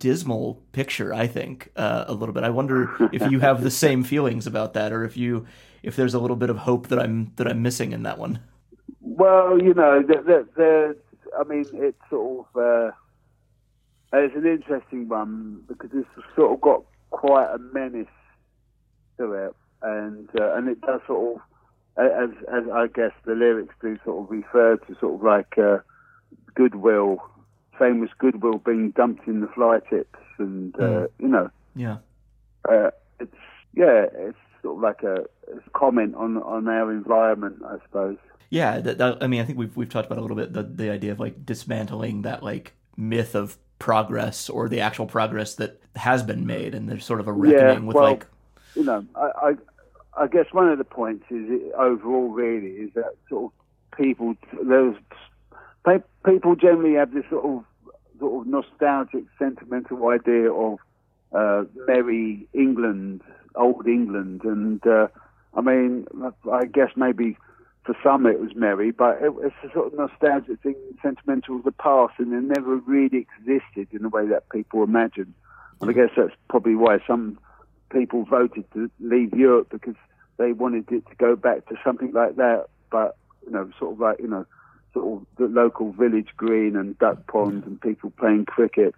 dismal 0.00 0.60
picture. 0.72 1.14
I 1.14 1.28
think 1.28 1.70
uh, 1.76 2.06
a 2.08 2.12
little 2.12 2.34
bit. 2.34 2.42
I 2.42 2.50
wonder 2.50 2.90
if 3.12 3.30
you 3.30 3.38
have 3.38 3.62
the 3.62 3.70
same 3.70 4.02
feelings 4.12 4.48
about 4.48 4.74
that, 4.74 4.92
or 4.92 5.04
if 5.04 5.16
you 5.16 5.46
if 5.84 5.94
there's 5.94 6.14
a 6.14 6.18
little 6.18 6.36
bit 6.36 6.50
of 6.50 6.58
hope 6.58 6.88
that 6.88 6.98
I'm 6.98 7.32
that 7.36 7.46
I'm 7.46 7.62
missing 7.62 7.92
in 7.92 8.02
that 8.02 8.18
one. 8.18 8.40
Well, 9.00 9.62
you 9.62 9.74
know, 9.74 10.02
the, 10.02 10.14
the, 10.14 10.48
the, 10.56 10.96
I 11.38 11.44
mean, 11.44 11.64
it's 11.74 11.96
sort 12.10 12.46
of, 12.54 12.60
uh, 12.60 12.90
it's 14.18 14.36
an 14.36 14.46
interesting 14.46 15.08
one 15.08 15.62
because 15.68 15.90
it's 15.94 16.08
sort 16.36 16.52
of 16.52 16.60
got 16.60 16.82
quite 17.10 17.48
a 17.54 17.58
menace 17.58 18.06
to 19.18 19.32
it, 19.32 19.54
and 19.82 20.28
uh, 20.40 20.54
and 20.54 20.68
it 20.68 20.80
does 20.80 21.00
sort 21.06 21.36
of, 21.36 21.42
as 21.98 22.30
as 22.52 22.64
I 22.72 22.86
guess 22.88 23.12
the 23.24 23.34
lyrics 23.34 23.74
do, 23.80 23.98
sort 24.04 24.24
of 24.24 24.30
refer 24.30 24.76
to 24.76 24.94
sort 24.98 25.14
of 25.14 25.22
like 25.22 25.56
uh, 25.58 25.78
goodwill, 26.54 27.18
famous 27.78 28.10
goodwill 28.18 28.58
being 28.58 28.90
dumped 28.90 29.26
in 29.26 29.40
the 29.40 29.48
fly 29.48 29.80
tips, 29.88 30.18
and 30.38 30.78
uh, 30.80 31.06
you 31.18 31.28
know, 31.28 31.50
Yeah. 31.76 31.98
uh, 32.68 32.90
it's 33.20 33.34
yeah, 33.74 34.06
it's 34.14 34.38
sort 34.62 34.76
of 34.76 34.82
like 34.82 35.02
a, 35.02 35.24
it's 35.48 35.66
a 35.66 35.70
comment 35.70 36.14
on 36.16 36.38
on 36.42 36.68
our 36.68 36.90
environment, 36.90 37.62
I 37.66 37.76
suppose. 37.84 38.16
Yeah, 38.50 38.78
that, 38.80 38.98
that, 38.98 39.22
I 39.22 39.26
mean, 39.26 39.40
I 39.40 39.44
think 39.44 39.58
we've 39.58 39.76
we've 39.76 39.88
talked 39.88 40.06
about 40.06 40.18
a 40.18 40.22
little 40.22 40.36
bit 40.36 40.52
the 40.52 40.62
the 40.62 40.90
idea 40.90 41.12
of 41.12 41.20
like 41.20 41.44
dismantling 41.46 42.22
that 42.22 42.42
like 42.42 42.74
myth 42.96 43.34
of 43.34 43.58
progress 43.78 44.48
or 44.48 44.68
the 44.68 44.80
actual 44.80 45.06
progress 45.06 45.54
that 45.56 45.80
has 45.96 46.22
been 46.22 46.46
made, 46.46 46.74
and 46.74 46.88
there's 46.88 47.04
sort 47.04 47.20
of 47.20 47.28
a 47.28 47.32
reckoning 47.32 47.86
with 47.86 47.96
well, 47.96 48.10
like 48.10 48.26
you 48.74 48.84
know, 48.84 49.04
I, 49.14 49.30
I, 50.16 50.22
I 50.24 50.26
guess 50.26 50.46
one 50.52 50.68
of 50.68 50.78
the 50.78 50.84
points 50.84 51.24
is 51.30 51.46
it, 51.48 51.72
overall 51.74 52.28
really 52.28 52.70
is 52.70 52.92
that 52.94 53.14
sort 53.28 53.52
of 53.52 53.96
people 53.96 54.34
those 54.62 54.96
people 56.24 56.56
generally 56.56 56.94
have 56.94 57.12
this 57.12 57.24
sort 57.30 57.44
of 57.44 57.64
sort 58.18 58.46
of 58.46 58.52
nostalgic, 58.52 59.24
sentimental 59.38 60.08
idea 60.08 60.52
of 60.52 60.78
uh, 61.32 61.64
merry 61.86 62.46
England, 62.52 63.22
old 63.54 63.86
England, 63.86 64.42
and 64.44 64.84
uh, 64.86 65.08
I 65.54 65.60
mean, 65.60 66.06
I 66.50 66.64
guess 66.64 66.90
maybe 66.96 67.36
for 67.84 67.94
some 68.02 68.26
it 68.26 68.40
was 68.40 68.54
merry, 68.54 68.90
but 68.90 69.20
it, 69.20 69.32
it's 69.42 69.54
a 69.62 69.72
sort 69.72 69.92
of 69.92 69.98
nostalgic 69.98 70.60
thing, 70.62 70.76
sentimental 71.02 71.56
of 71.56 71.64
the 71.64 71.72
past, 71.72 72.14
and 72.18 72.32
it 72.32 72.58
never 72.58 72.76
really 72.76 73.26
existed 73.38 73.88
in 73.92 74.02
the 74.02 74.08
way 74.08 74.26
that 74.26 74.48
people 74.48 74.82
imagine. 74.82 75.34
And 75.80 75.90
I 75.90 75.92
guess 75.92 76.10
that's 76.16 76.34
probably 76.48 76.74
why 76.74 76.98
some 77.06 77.38
people 77.90 78.24
voted 78.24 78.64
to 78.72 78.90
leave 79.00 79.34
Europe 79.34 79.68
because 79.70 79.96
they 80.38 80.52
wanted 80.52 80.90
it 80.90 81.06
to 81.08 81.14
go 81.16 81.36
back 81.36 81.66
to 81.68 81.76
something 81.84 82.12
like 82.12 82.36
that, 82.36 82.66
but 82.90 83.16
you 83.46 83.52
know, 83.52 83.70
sort 83.78 83.92
of 83.92 84.00
like 84.00 84.18
you 84.18 84.28
know, 84.28 84.46
sort 84.94 85.20
of 85.20 85.26
the 85.36 85.46
local 85.46 85.92
village 85.92 86.28
green 86.36 86.76
and 86.76 86.98
duck 86.98 87.26
pond 87.26 87.64
and 87.64 87.80
people 87.80 88.10
playing 88.18 88.46
cricket. 88.46 88.94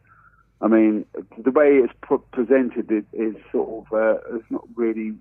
I 0.61 0.68
mean, 0.68 1.05
the 1.37 1.51
way 1.51 1.77
it's 1.77 1.92
pr- 2.01 2.14
presented 2.33 2.90
it 2.90 3.05
is 3.12 3.35
sort 3.53 3.87
of 3.87 3.92
uh, 3.92 4.37
it's 4.37 4.51
not 4.51 4.64
really 4.75 5.14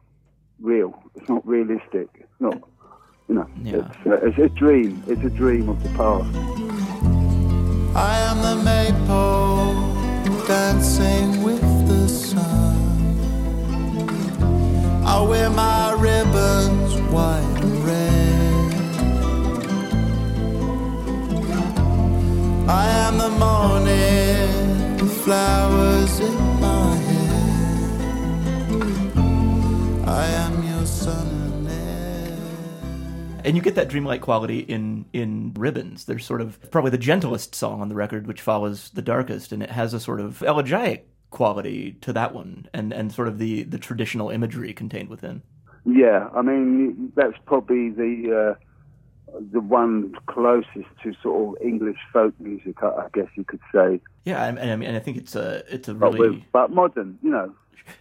real. 0.60 1.02
It's 1.16 1.28
not 1.28 1.46
realistic. 1.46 2.10
It's 2.16 2.40
not, 2.40 2.62
you 3.28 3.36
know, 3.36 3.48
Yeah. 3.64 3.76
it's, 3.78 4.08
uh, 4.08 4.28
it's 4.28 4.38
a 4.38 4.50
dream. 4.50 5.04
It's 5.08 5.24
a 5.24 5.30
dream 5.30 5.70
of 5.70 5.82
the 5.84 5.90
past. 5.90 6.36
I 7.96 8.18
am 8.30 8.38
the 8.42 8.56
maypole 8.64 9.74
dancing 10.48 11.44
with 11.44 11.62
the 11.88 12.08
sun. 12.08 12.76
I 15.06 15.22
wear 15.22 15.50
my 15.50 15.94
ribbons 15.94 16.94
white 17.12 17.64
and 17.64 17.86
red. 17.86 18.16
I 22.68 22.88
am 23.08 23.18
the 23.18 23.30
morning, 23.30 24.98
the 24.98 25.06
flowers 25.24 26.20
and 33.46 33.56
you 33.56 33.62
get 33.62 33.76
that 33.76 33.88
dreamlike 33.90 34.22
quality 34.22 34.60
in 34.60 35.06
in 35.14 35.54
Ribbons. 35.56 36.06
There's 36.06 36.26
sort 36.26 36.42
of 36.42 36.60
probably 36.72 36.92
the 36.92 36.98
gentlest 36.98 37.56
song 37.56 37.82
on 37.82 37.90
the 37.90 37.96
record, 37.96 38.28
which 38.28 38.42
follows 38.42 38.90
the 38.92 39.02
darkest, 39.02 39.52
and 39.52 39.62
it 39.64 39.72
has 39.72 39.94
a 39.94 40.00
sort 40.00 40.20
of 40.20 40.42
elegiac 40.44 41.06
quality 41.30 41.94
to 42.02 42.14
that 42.14 42.34
one, 42.34 42.68
and 42.74 42.92
and 42.92 43.12
sort 43.12 43.28
of 43.28 43.38
the 43.38 43.64
the 43.64 43.78
traditional 43.78 44.30
imagery 44.30 44.74
contained 44.74 45.10
within. 45.10 45.42
Yeah, 45.86 46.30
I 46.36 46.42
mean 46.42 47.12
that's 47.16 47.38
probably 47.46 47.92
the 47.92 48.56
uh, 48.58 49.40
the 49.52 49.60
one 49.60 50.16
closest 50.28 50.88
to 51.04 51.14
sort 51.22 51.58
of 51.58 51.66
English 51.66 51.98
folk 52.12 52.34
music, 52.40 52.82
I, 52.82 53.08
guess 53.14 53.28
you 53.36 53.44
could 53.44 53.60
say. 53.74 54.02
Yeah, 54.24 54.46
and, 54.46 54.58
and 54.58 54.72
I 54.72 54.76
mean, 54.76 54.96
I 54.96 55.00
think 55.00 55.18
it's 55.18 55.36
a 55.36 55.64
it's 55.70 55.88
a 55.88 55.94
But 55.94 56.14
really 56.14 56.30
with 56.30 56.44
but 56.52 56.72
modern, 56.72 57.20
you 57.22 57.30
know. 57.30 57.54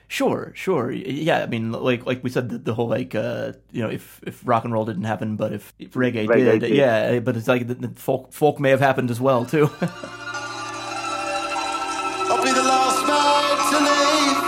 Sure, 0.09 0.53
sure. 0.55 0.91
Yeah, 0.93 1.43
I 1.43 1.47
mean, 1.47 1.73
like 1.73 2.07
like 2.07 2.23
we 2.23 2.31
said, 2.31 2.49
the, 2.49 2.59
the 2.59 2.75
whole 2.75 2.89
like 2.89 3.15
uh, 3.15 3.53
you 3.73 3.83
know, 3.83 3.91
if 3.91 4.21
if 4.27 4.41
rock 4.47 4.65
and 4.65 4.73
roll 4.73 4.85
didn't 4.85 5.05
happen, 5.05 5.37
but 5.37 5.53
if, 5.53 5.73
if 5.79 5.93
reggae, 5.95 6.27
Reggae 6.27 6.53
did, 6.53 6.61
did. 6.61 6.71
yeah. 6.71 7.19
But 7.19 7.37
it's 7.37 7.49
like 7.49 7.67
the, 7.67 7.75
the 7.75 7.89
folk 8.01 8.33
folk 8.33 8.61
may 8.61 8.71
have 8.71 8.81
happened 8.81 9.11
as 9.11 9.21
well 9.21 9.45
too. 9.45 9.71
I'll 12.27 12.43
be 12.43 12.53
the 12.53 12.63
last 12.63 13.07
man 13.07 13.57
to 13.73 13.79
leave. 13.85 14.39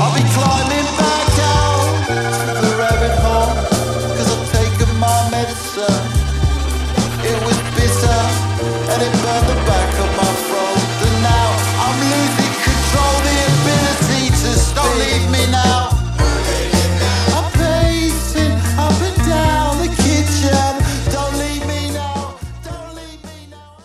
I'll 0.00 0.14
be 0.14 0.22
climbing 0.34 0.61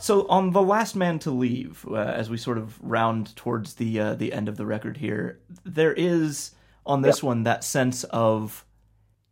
So 0.08 0.26
on 0.30 0.52
the 0.52 0.62
last 0.62 0.96
man 0.96 1.20
to 1.20 1.32
leave, 1.32 1.86
uh, 1.86 1.96
as 1.96 2.30
we 2.30 2.38
sort 2.38 2.58
of 2.58 2.82
round 2.82 3.36
towards 3.36 3.74
the 3.74 4.00
uh, 4.00 4.16
the 4.16 4.32
end 4.32 4.48
of 4.48 4.56
the 4.56 4.66
record 4.66 4.96
here, 4.96 5.42
there 5.66 5.92
is 5.92 6.52
on 6.86 7.02
this 7.02 7.22
one 7.22 7.44
that 7.44 7.62
sense 7.66 8.06
of 8.06 8.64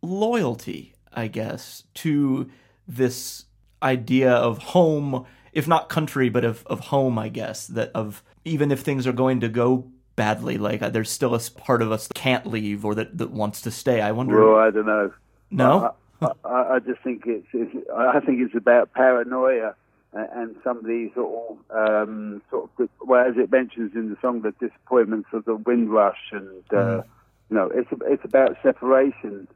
loyalty, 0.02 0.92
I 1.14 1.28
guess, 1.28 1.84
to 1.94 2.50
this 2.86 3.46
idea 3.82 4.30
of 4.30 4.58
home, 4.58 5.24
if 5.54 5.66
not 5.66 5.88
country, 5.88 6.28
but 6.28 6.44
of 6.44 6.66
of 6.66 6.80
home, 6.80 7.18
I 7.18 7.30
guess. 7.30 7.66
That 7.68 7.90
of 7.94 8.22
even 8.44 8.70
if 8.70 8.80
things 8.80 9.06
are 9.06 9.14
going 9.14 9.40
to 9.40 9.48
go 9.48 9.90
badly, 10.14 10.58
like 10.58 10.82
uh, 10.82 10.90
there's 10.90 11.08
still 11.08 11.34
a 11.34 11.40
part 11.40 11.80
of 11.80 11.90
us 11.90 12.06
that 12.06 12.14
can't 12.14 12.44
leave 12.44 12.84
or 12.84 12.94
that 12.96 13.16
that 13.16 13.30
wants 13.30 13.62
to 13.62 13.70
stay. 13.70 14.02
I 14.02 14.12
wonder. 14.12 14.44
Well, 14.44 14.60
I 14.60 14.70
don't 14.70 14.84
know. 14.84 15.10
no. 15.50 15.94
I, 16.20 16.26
I, 16.44 16.74
I 16.74 16.78
just 16.80 17.00
think 17.00 17.22
it's, 17.24 17.46
it's 17.54 17.74
I 17.96 18.20
think 18.20 18.42
it's 18.42 18.54
about 18.54 18.92
paranoia 18.92 19.74
and, 20.16 20.28
and 20.32 20.56
some 20.64 20.78
of 20.78 20.84
these 20.86 21.10
sort 21.14 21.58
of 21.70 22.08
um, 22.08 22.42
sort 22.50 22.70
of 22.78 22.88
well, 23.00 23.24
as 23.28 23.34
it 23.36 23.50
mentions 23.50 23.94
in 23.94 24.10
the 24.10 24.16
song, 24.22 24.42
the 24.42 24.52
disappointments 24.66 25.28
of 25.32 25.44
the 25.44 25.56
Windrush, 25.56 26.30
and 26.32 26.64
uh, 26.72 27.02
you 27.50 27.56
know, 27.56 27.70
it's 27.74 27.88
it's 28.06 28.24
about 28.24 28.56
separation 28.62 29.46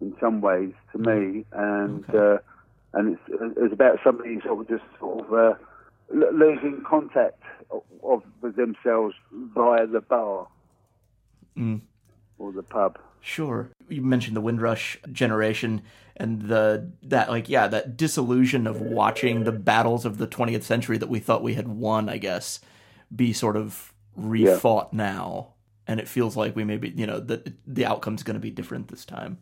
in 0.00 0.14
some 0.20 0.40
ways 0.40 0.72
to 0.92 0.98
me, 0.98 1.44
and 1.52 2.04
uh, 2.14 2.38
and 2.94 3.16
it's 3.16 3.56
it's 3.56 3.72
about 3.72 3.98
somebody 4.04 4.40
sort 4.44 4.60
of 4.60 4.68
just 4.68 4.84
sort 4.98 5.24
of 5.26 5.32
uh, 5.32 5.54
lo- 6.12 6.30
losing 6.32 6.82
contact 6.88 7.42
of, 7.70 7.82
of 8.02 8.22
with 8.42 8.56
themselves 8.56 9.14
via 9.32 9.86
the 9.86 10.00
bar 10.00 10.46
Mm. 11.58 11.80
or 12.38 12.52
the 12.52 12.62
pub. 12.62 12.96
Sure. 13.20 13.68
You 13.90 14.02
mentioned 14.02 14.36
the 14.36 14.40
Windrush 14.40 14.98
generation 15.12 15.82
and 16.16 16.42
the 16.42 16.90
that 17.02 17.28
like 17.28 17.48
yeah, 17.48 17.66
that 17.68 17.96
disillusion 17.96 18.66
of 18.66 18.80
watching 18.80 19.44
the 19.44 19.52
battles 19.52 20.04
of 20.04 20.18
the 20.18 20.26
20th 20.26 20.62
century 20.62 20.98
that 20.98 21.08
we 21.08 21.18
thought 21.18 21.42
we 21.42 21.54
had 21.54 21.68
won, 21.68 22.08
I 22.08 22.18
guess, 22.18 22.60
be 23.14 23.32
sort 23.32 23.56
of 23.56 23.92
refought 24.16 24.92
now. 24.92 25.54
And 25.86 25.98
it 25.98 26.06
feels 26.06 26.36
like 26.36 26.54
we 26.54 26.62
maybe, 26.62 26.90
you 26.90 27.06
know, 27.06 27.18
that 27.18 27.52
the 27.66 27.84
outcome's 27.84 28.22
going 28.22 28.34
to 28.34 28.40
be 28.40 28.50
different 28.50 28.88
this 28.88 29.04
time. 29.04 29.38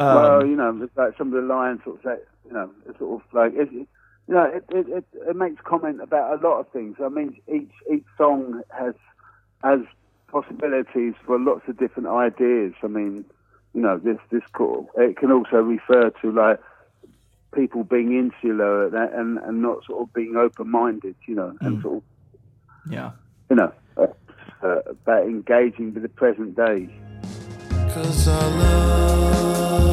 Um, 0.00 0.14
well, 0.14 0.46
you 0.46 0.56
know, 0.56 0.80
it's 0.82 0.96
like 0.96 1.16
some 1.16 1.28
of 1.28 1.34
the 1.34 1.48
lines 1.48 1.80
sort 1.84 1.96
of 1.96 2.02
say, 2.02 2.22
you 2.46 2.52
know, 2.52 2.70
it's 2.86 2.98
sort 2.98 3.22
of 3.22 3.34
like, 3.34 3.54
it, 3.54 3.72
you 3.72 3.86
know, 4.28 4.44
it, 4.44 4.64
it, 4.70 4.88
it, 4.88 5.04
it 5.28 5.36
makes 5.36 5.60
comment 5.64 6.02
about 6.02 6.38
a 6.38 6.46
lot 6.46 6.60
of 6.60 6.68
things. 6.72 6.96
I 7.02 7.08
mean, 7.08 7.40
each 7.52 7.72
each 7.90 8.04
song 8.18 8.62
has 8.78 8.94
has 9.64 9.80
possibilities 10.28 11.14
for 11.24 11.38
lots 11.38 11.62
of 11.68 11.78
different 11.78 12.08
ideas. 12.08 12.74
I 12.82 12.88
mean, 12.88 13.24
you 13.78 13.84
know, 13.84 13.96
this 13.96 14.18
this 14.30 14.42
cool. 14.54 14.90
It 14.96 15.16
can 15.16 15.30
also 15.30 15.58
refer 15.58 16.10
to 16.10 16.32
like 16.32 16.60
people 17.54 17.84
being 17.84 18.12
insular 18.18 18.86
and 18.86 19.14
and, 19.14 19.38
and 19.38 19.62
not 19.62 19.84
sort 19.84 20.02
of 20.02 20.12
being 20.12 20.34
open 20.36 20.68
minded. 20.68 21.14
You 21.28 21.36
know, 21.36 21.56
and 21.60 21.80
sort 21.80 21.98
of 21.98 22.02
yeah. 22.90 23.12
you 23.48 23.54
know 23.54 23.72
uh, 23.96 24.08
uh, 24.64 24.80
about 24.90 25.26
engaging 25.26 25.94
with 25.94 26.02
the 26.02 26.08
present 26.08 26.56
day. 26.56 26.88
Cause 27.94 28.26
our 28.26 28.50
love 28.50 29.87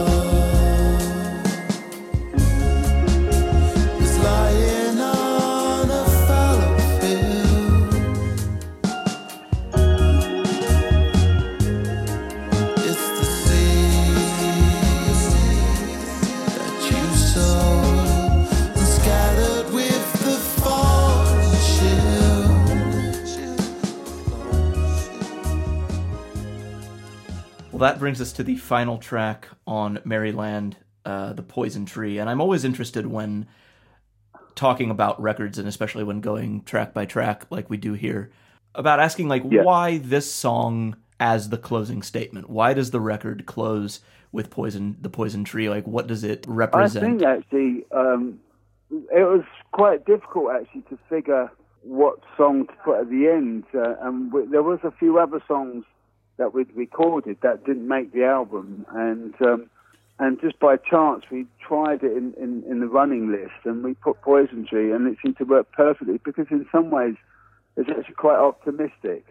that 27.85 27.99
brings 27.99 28.19
us 28.19 28.33
to 28.33 28.43
the 28.43 28.55
final 28.55 28.97
track 28.97 29.47
on 29.67 29.97
Merrie 30.05 30.33
Land, 30.33 30.77
uh, 31.05 31.33
The 31.33 31.43
Poison 31.43 31.85
Tree. 31.85 32.17
And 32.17 32.29
I'm 32.29 32.41
always 32.41 32.65
interested 32.65 33.05
when 33.05 33.45
talking 34.55 34.89
about 34.89 35.21
records, 35.21 35.59
and 35.59 35.67
especially 35.67 36.03
when 36.03 36.19
going 36.19 36.63
track 36.63 36.93
by 36.93 37.05
track 37.05 37.45
like 37.51 37.69
we 37.69 37.77
do 37.77 37.93
here, 37.93 38.31
about 38.73 38.99
asking, 38.99 39.27
like, 39.27 39.43
Yeah. 39.49 39.63
why 39.63 39.99
this 39.99 40.31
song 40.31 40.95
as 41.19 41.49
the 41.49 41.57
closing 41.57 42.01
statement? 42.01 42.49
Why 42.49 42.73
does 42.73 42.91
the 42.91 42.99
record 42.99 43.45
close 43.45 44.01
with 44.31 44.49
Poison, 44.49 44.97
The 45.01 45.09
Poison 45.09 45.43
Tree? 45.43 45.69
Like, 45.69 45.85
what 45.85 46.07
does 46.07 46.23
it 46.23 46.43
represent 46.47 47.05
I 47.05 47.07
think 47.07 47.21
actually 47.23 47.85
um, 47.91 48.39
it 48.91 49.23
was 49.23 49.43
quite 49.71 50.05
difficult 50.05 50.51
actually 50.51 50.81
to 50.89 50.97
figure 51.07 51.51
what 51.83 52.17
song 52.35 52.65
to 52.65 52.73
put 52.83 52.99
at 53.01 53.09
the 53.09 53.27
end, 53.27 53.63
uh, 53.75 53.95
and 54.01 54.31
w- 54.31 54.49
there 54.49 54.63
was 54.63 54.79
a 54.83 54.91
few 54.91 55.19
other 55.19 55.39
songs 55.47 55.85
that 56.37 56.53
we'd 56.53 56.73
recorded 56.75 57.37
that 57.41 57.65
didn't 57.65 57.87
make 57.87 58.13
the 58.13 58.23
album, 58.23 58.85
and 58.91 59.33
um, 59.41 59.69
and 60.19 60.39
just 60.39 60.59
by 60.59 60.77
chance 60.77 61.23
we 61.31 61.45
tried 61.59 62.03
it 62.03 62.15
in, 62.15 62.33
in, 62.41 62.63
in 62.69 62.79
the 62.79 62.87
running 62.87 63.31
list, 63.31 63.65
and 63.65 63.83
we 63.83 63.93
put 63.95 64.21
Poison 64.21 64.65
Tree, 64.65 64.91
and 64.91 65.07
it 65.07 65.17
seemed 65.23 65.37
to 65.37 65.43
work 65.43 65.71
perfectly 65.71 66.19
because 66.23 66.47
in 66.51 66.65
some 66.71 66.89
ways 66.89 67.15
it's 67.75 67.89
actually 67.89 68.15
quite 68.15 68.37
optimistic 68.37 69.25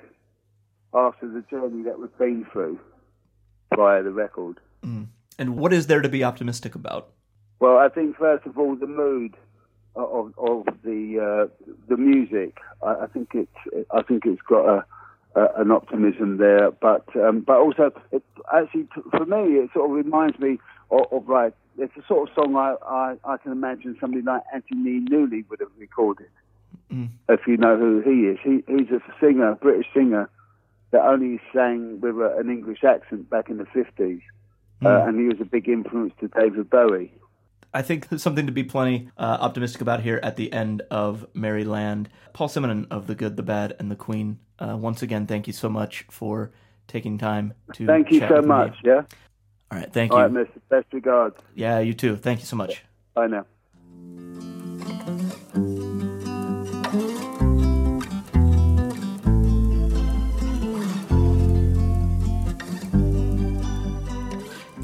after 0.93 1.29
the 1.29 1.43
journey 1.51 1.83
that 1.85 1.99
we've 1.99 2.19
been 2.19 2.47
through 2.53 2.79
via 3.75 4.03
the 4.03 4.13
record. 4.13 4.61
and 5.39 5.57
what 5.57 5.73
is 5.73 5.87
there 5.87 6.03
to 6.03 6.09
be 6.09 6.23
optimistic 6.23 6.75
about? 6.75 7.09
Well, 7.59 7.79
I 7.79 7.89
think 7.89 8.17
first 8.17 8.47
of 8.47 8.59
all 8.59 8.77
the 8.77 8.87
mood 8.87 9.35
of 9.97 10.35
of 10.39 10.67
the 10.83 11.49
uh, 11.51 11.67
the 11.89 11.97
music. 11.97 12.59
I, 12.83 12.95
I 12.95 13.07
think 13.07 13.31
it's 13.35 13.87
I 13.91 14.03
think 14.03 14.25
it's 14.27 14.43
got 14.43 14.69
a, 14.69 14.85
a 15.35 15.49
an 15.57 15.71
optimism 15.71 16.39
there, 16.39 16.71
but 16.71 17.05
um, 17.17 17.41
but 17.41 17.57
also 17.57 17.93
it 18.13 18.23
actually 18.55 18.85
t- 18.95 19.03
for 19.11 19.25
me 19.27 19.59
it 19.59 19.71
sort 19.73 19.91
of 19.91 19.97
reminds 19.97 20.39
me 20.39 20.59
of, 20.91 21.07
of 21.11 21.29
like 21.29 21.55
it's 21.79 21.97
a 21.97 22.07
sort 22.07 22.29
of 22.29 22.35
song 22.35 22.57
I, 22.57 22.77
I 22.87 23.17
I 23.25 23.37
can 23.39 23.53
imagine 23.53 23.97
somebody 24.01 24.23
like 24.23 24.43
Anthony 24.53 25.01
Newley 25.01 25.49
would 25.49 25.61
have 25.61 25.71
recorded. 25.79 26.31
If 27.29 27.41
you 27.47 27.57
know 27.57 27.77
who 27.77 28.01
he 28.01 28.29
is, 28.29 28.39
he 28.43 28.63
he's 28.67 28.91
a 28.91 29.01
singer, 29.21 29.51
a 29.51 29.57
British 29.57 29.87
singer 29.93 30.31
that 30.91 31.05
only 31.05 31.41
sang 31.53 32.01
with 32.01 32.17
a, 32.17 32.37
an 32.39 32.51
English 32.51 32.85
accent 32.85 33.29
back 33.29 33.49
in 33.49 33.59
the 33.59 33.67
fifties. 33.67 34.21
Uh, 34.85 35.07
and 35.07 35.19
he 35.19 35.27
was 35.27 35.41
a 35.41 35.45
big 35.45 35.69
influence 35.69 36.13
to 36.21 36.29
David 36.29 36.69
Bowie. 36.69 37.11
I 37.75 37.83
think 37.83 38.07
something 38.17 38.47
to 38.47 38.53
be 38.53 38.65
plenty 38.65 39.11
uh, 39.19 39.39
optimistic 39.41 39.83
about 39.83 40.01
here 40.01 40.21
at 40.23 40.37
the 40.37 40.53
end 40.53 40.83
of 40.91 41.27
Merrie 41.35 41.67
Land. 41.67 42.09
Paul 42.33 42.49
Simonon 42.49 42.87
of 42.91 43.07
The 43.07 43.15
Good, 43.15 43.37
the 43.37 43.43
Bad, 43.43 43.77
and 43.79 43.91
the 43.91 43.97
Queen. 43.97 44.39
Uh, 44.59 44.77
once 44.79 45.03
again, 45.03 45.27
thank 45.27 45.47
you 45.47 45.53
so 45.53 45.69
much 45.69 46.07
for 46.11 46.53
taking 46.87 47.19
time 47.19 47.55
to. 47.75 47.87
Thank 47.87 48.11
you 48.11 48.21
so 48.21 48.37
with 48.37 48.45
me. 48.45 48.49
much. 48.49 48.77
Yeah. 48.85 49.03
All 49.71 49.79
right, 49.79 49.93
thank 49.93 50.13
All 50.13 50.19
you. 50.19 50.25
right, 50.25 50.33
Mister. 50.33 50.61
Best 50.69 50.87
regards. 50.93 51.37
Yeah, 51.55 51.81
you 51.81 51.95
too. 51.95 52.17
Thank 52.17 52.41
you 52.41 52.47
so 52.47 52.57
much. 52.57 52.85
Bye 53.15 53.27
now. 53.27 53.45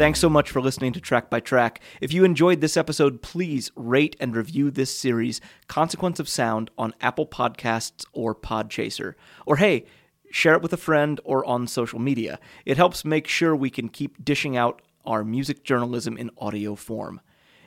Thanks 0.01 0.19
so 0.19 0.31
much 0.31 0.51
for 0.51 0.63
listening 0.63 0.95
to 0.95 1.01
Track 1.01 1.29
by 1.29 1.41
Track. 1.41 1.79
If 2.01 2.11
you 2.11 2.25
enjoyed 2.25 2.63
this 2.63 2.79
episode, 2.79 3.21
please 3.21 3.71
rate 3.77 4.17
and 4.19 4.35
review 4.35 4.71
this 4.71 4.91
series, 4.91 5.43
Consequence 5.69 6.19
of 6.19 6.27
Sound, 6.27 6.71
on 6.79 6.95
Apple 7.03 7.27
Podcasts 7.27 8.07
or 8.15 8.35
Podchaser. 8.35 9.13
Or 9.45 9.57
hey, 9.57 9.85
share 10.31 10.55
it 10.55 10.63
with 10.63 10.73
a 10.73 10.79
friend 10.79 11.21
or 11.23 11.45
on 11.45 11.67
social 11.67 11.99
media. 11.99 12.41
It 12.65 12.79
helps 12.79 13.05
make 13.05 13.29
sure 13.29 13.55
we 13.55 13.69
can 13.69 13.91
keep 13.91 14.25
dishing 14.25 14.57
out 14.57 14.81
our 15.05 15.23
music 15.23 15.65
journalism 15.65 16.17
in 16.17 16.31
audio 16.39 16.77
form. 16.77 17.21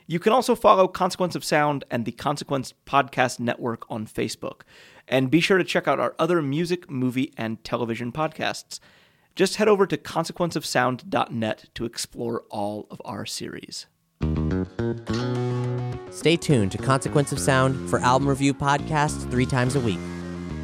You 0.08 0.18
can 0.18 0.32
also 0.32 0.56
follow 0.56 0.88
Consequence 0.88 1.36
of 1.36 1.44
Sound 1.44 1.84
and 1.88 2.04
the 2.04 2.10
Consequence 2.10 2.74
Podcast 2.84 3.38
Network 3.38 3.88
on 3.88 4.08
Facebook. 4.08 4.62
And 5.06 5.30
be 5.30 5.38
sure 5.38 5.58
to 5.58 5.62
check 5.62 5.86
out 5.86 6.00
our 6.00 6.16
other 6.18 6.42
music, 6.42 6.90
movie, 6.90 7.32
and 7.36 7.62
television 7.62 8.10
podcasts. 8.10 8.80
Just 9.34 9.56
head 9.56 9.68
over 9.68 9.86
to 9.86 9.96
consequenceofsound.net 9.96 11.64
to 11.74 11.84
explore 11.84 12.44
all 12.50 12.86
of 12.90 13.02
our 13.04 13.26
series. 13.26 13.86
Stay 16.10 16.36
tuned 16.36 16.70
to 16.70 16.78
Consequence 16.78 17.32
of 17.32 17.40
Sound 17.40 17.90
for 17.90 17.98
album 17.98 18.28
review 18.28 18.54
podcasts 18.54 19.28
three 19.30 19.46
times 19.46 19.74
a 19.74 19.80
week. 19.80 19.98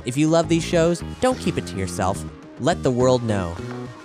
If 0.04 0.16
you 0.16 0.28
love 0.28 0.48
these 0.48 0.64
shows, 0.64 1.02
don't 1.20 1.38
keep 1.38 1.58
it 1.58 1.66
to 1.66 1.76
yourself. 1.76 2.24
Let 2.60 2.82
the 2.84 2.90
world 2.90 3.24
know. 3.24 3.56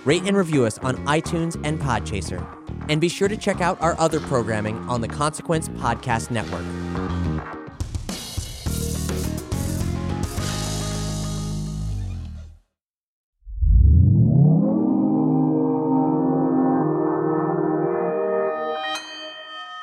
Rate 0.04 0.24
and 0.24 0.36
review 0.36 0.64
us 0.64 0.78
on 0.78 0.96
iTunes 1.06 1.60
and 1.64 1.80
Podchaser. 1.80 2.44
And 2.88 3.00
be 3.00 3.08
sure 3.08 3.28
to 3.28 3.36
check 3.36 3.60
out 3.60 3.80
our 3.80 3.98
other 4.00 4.20
programming 4.20 4.76
on 4.88 5.00
the 5.00 5.08
Consequence 5.08 5.68
Podcast 5.68 6.30
Network. 6.30 6.64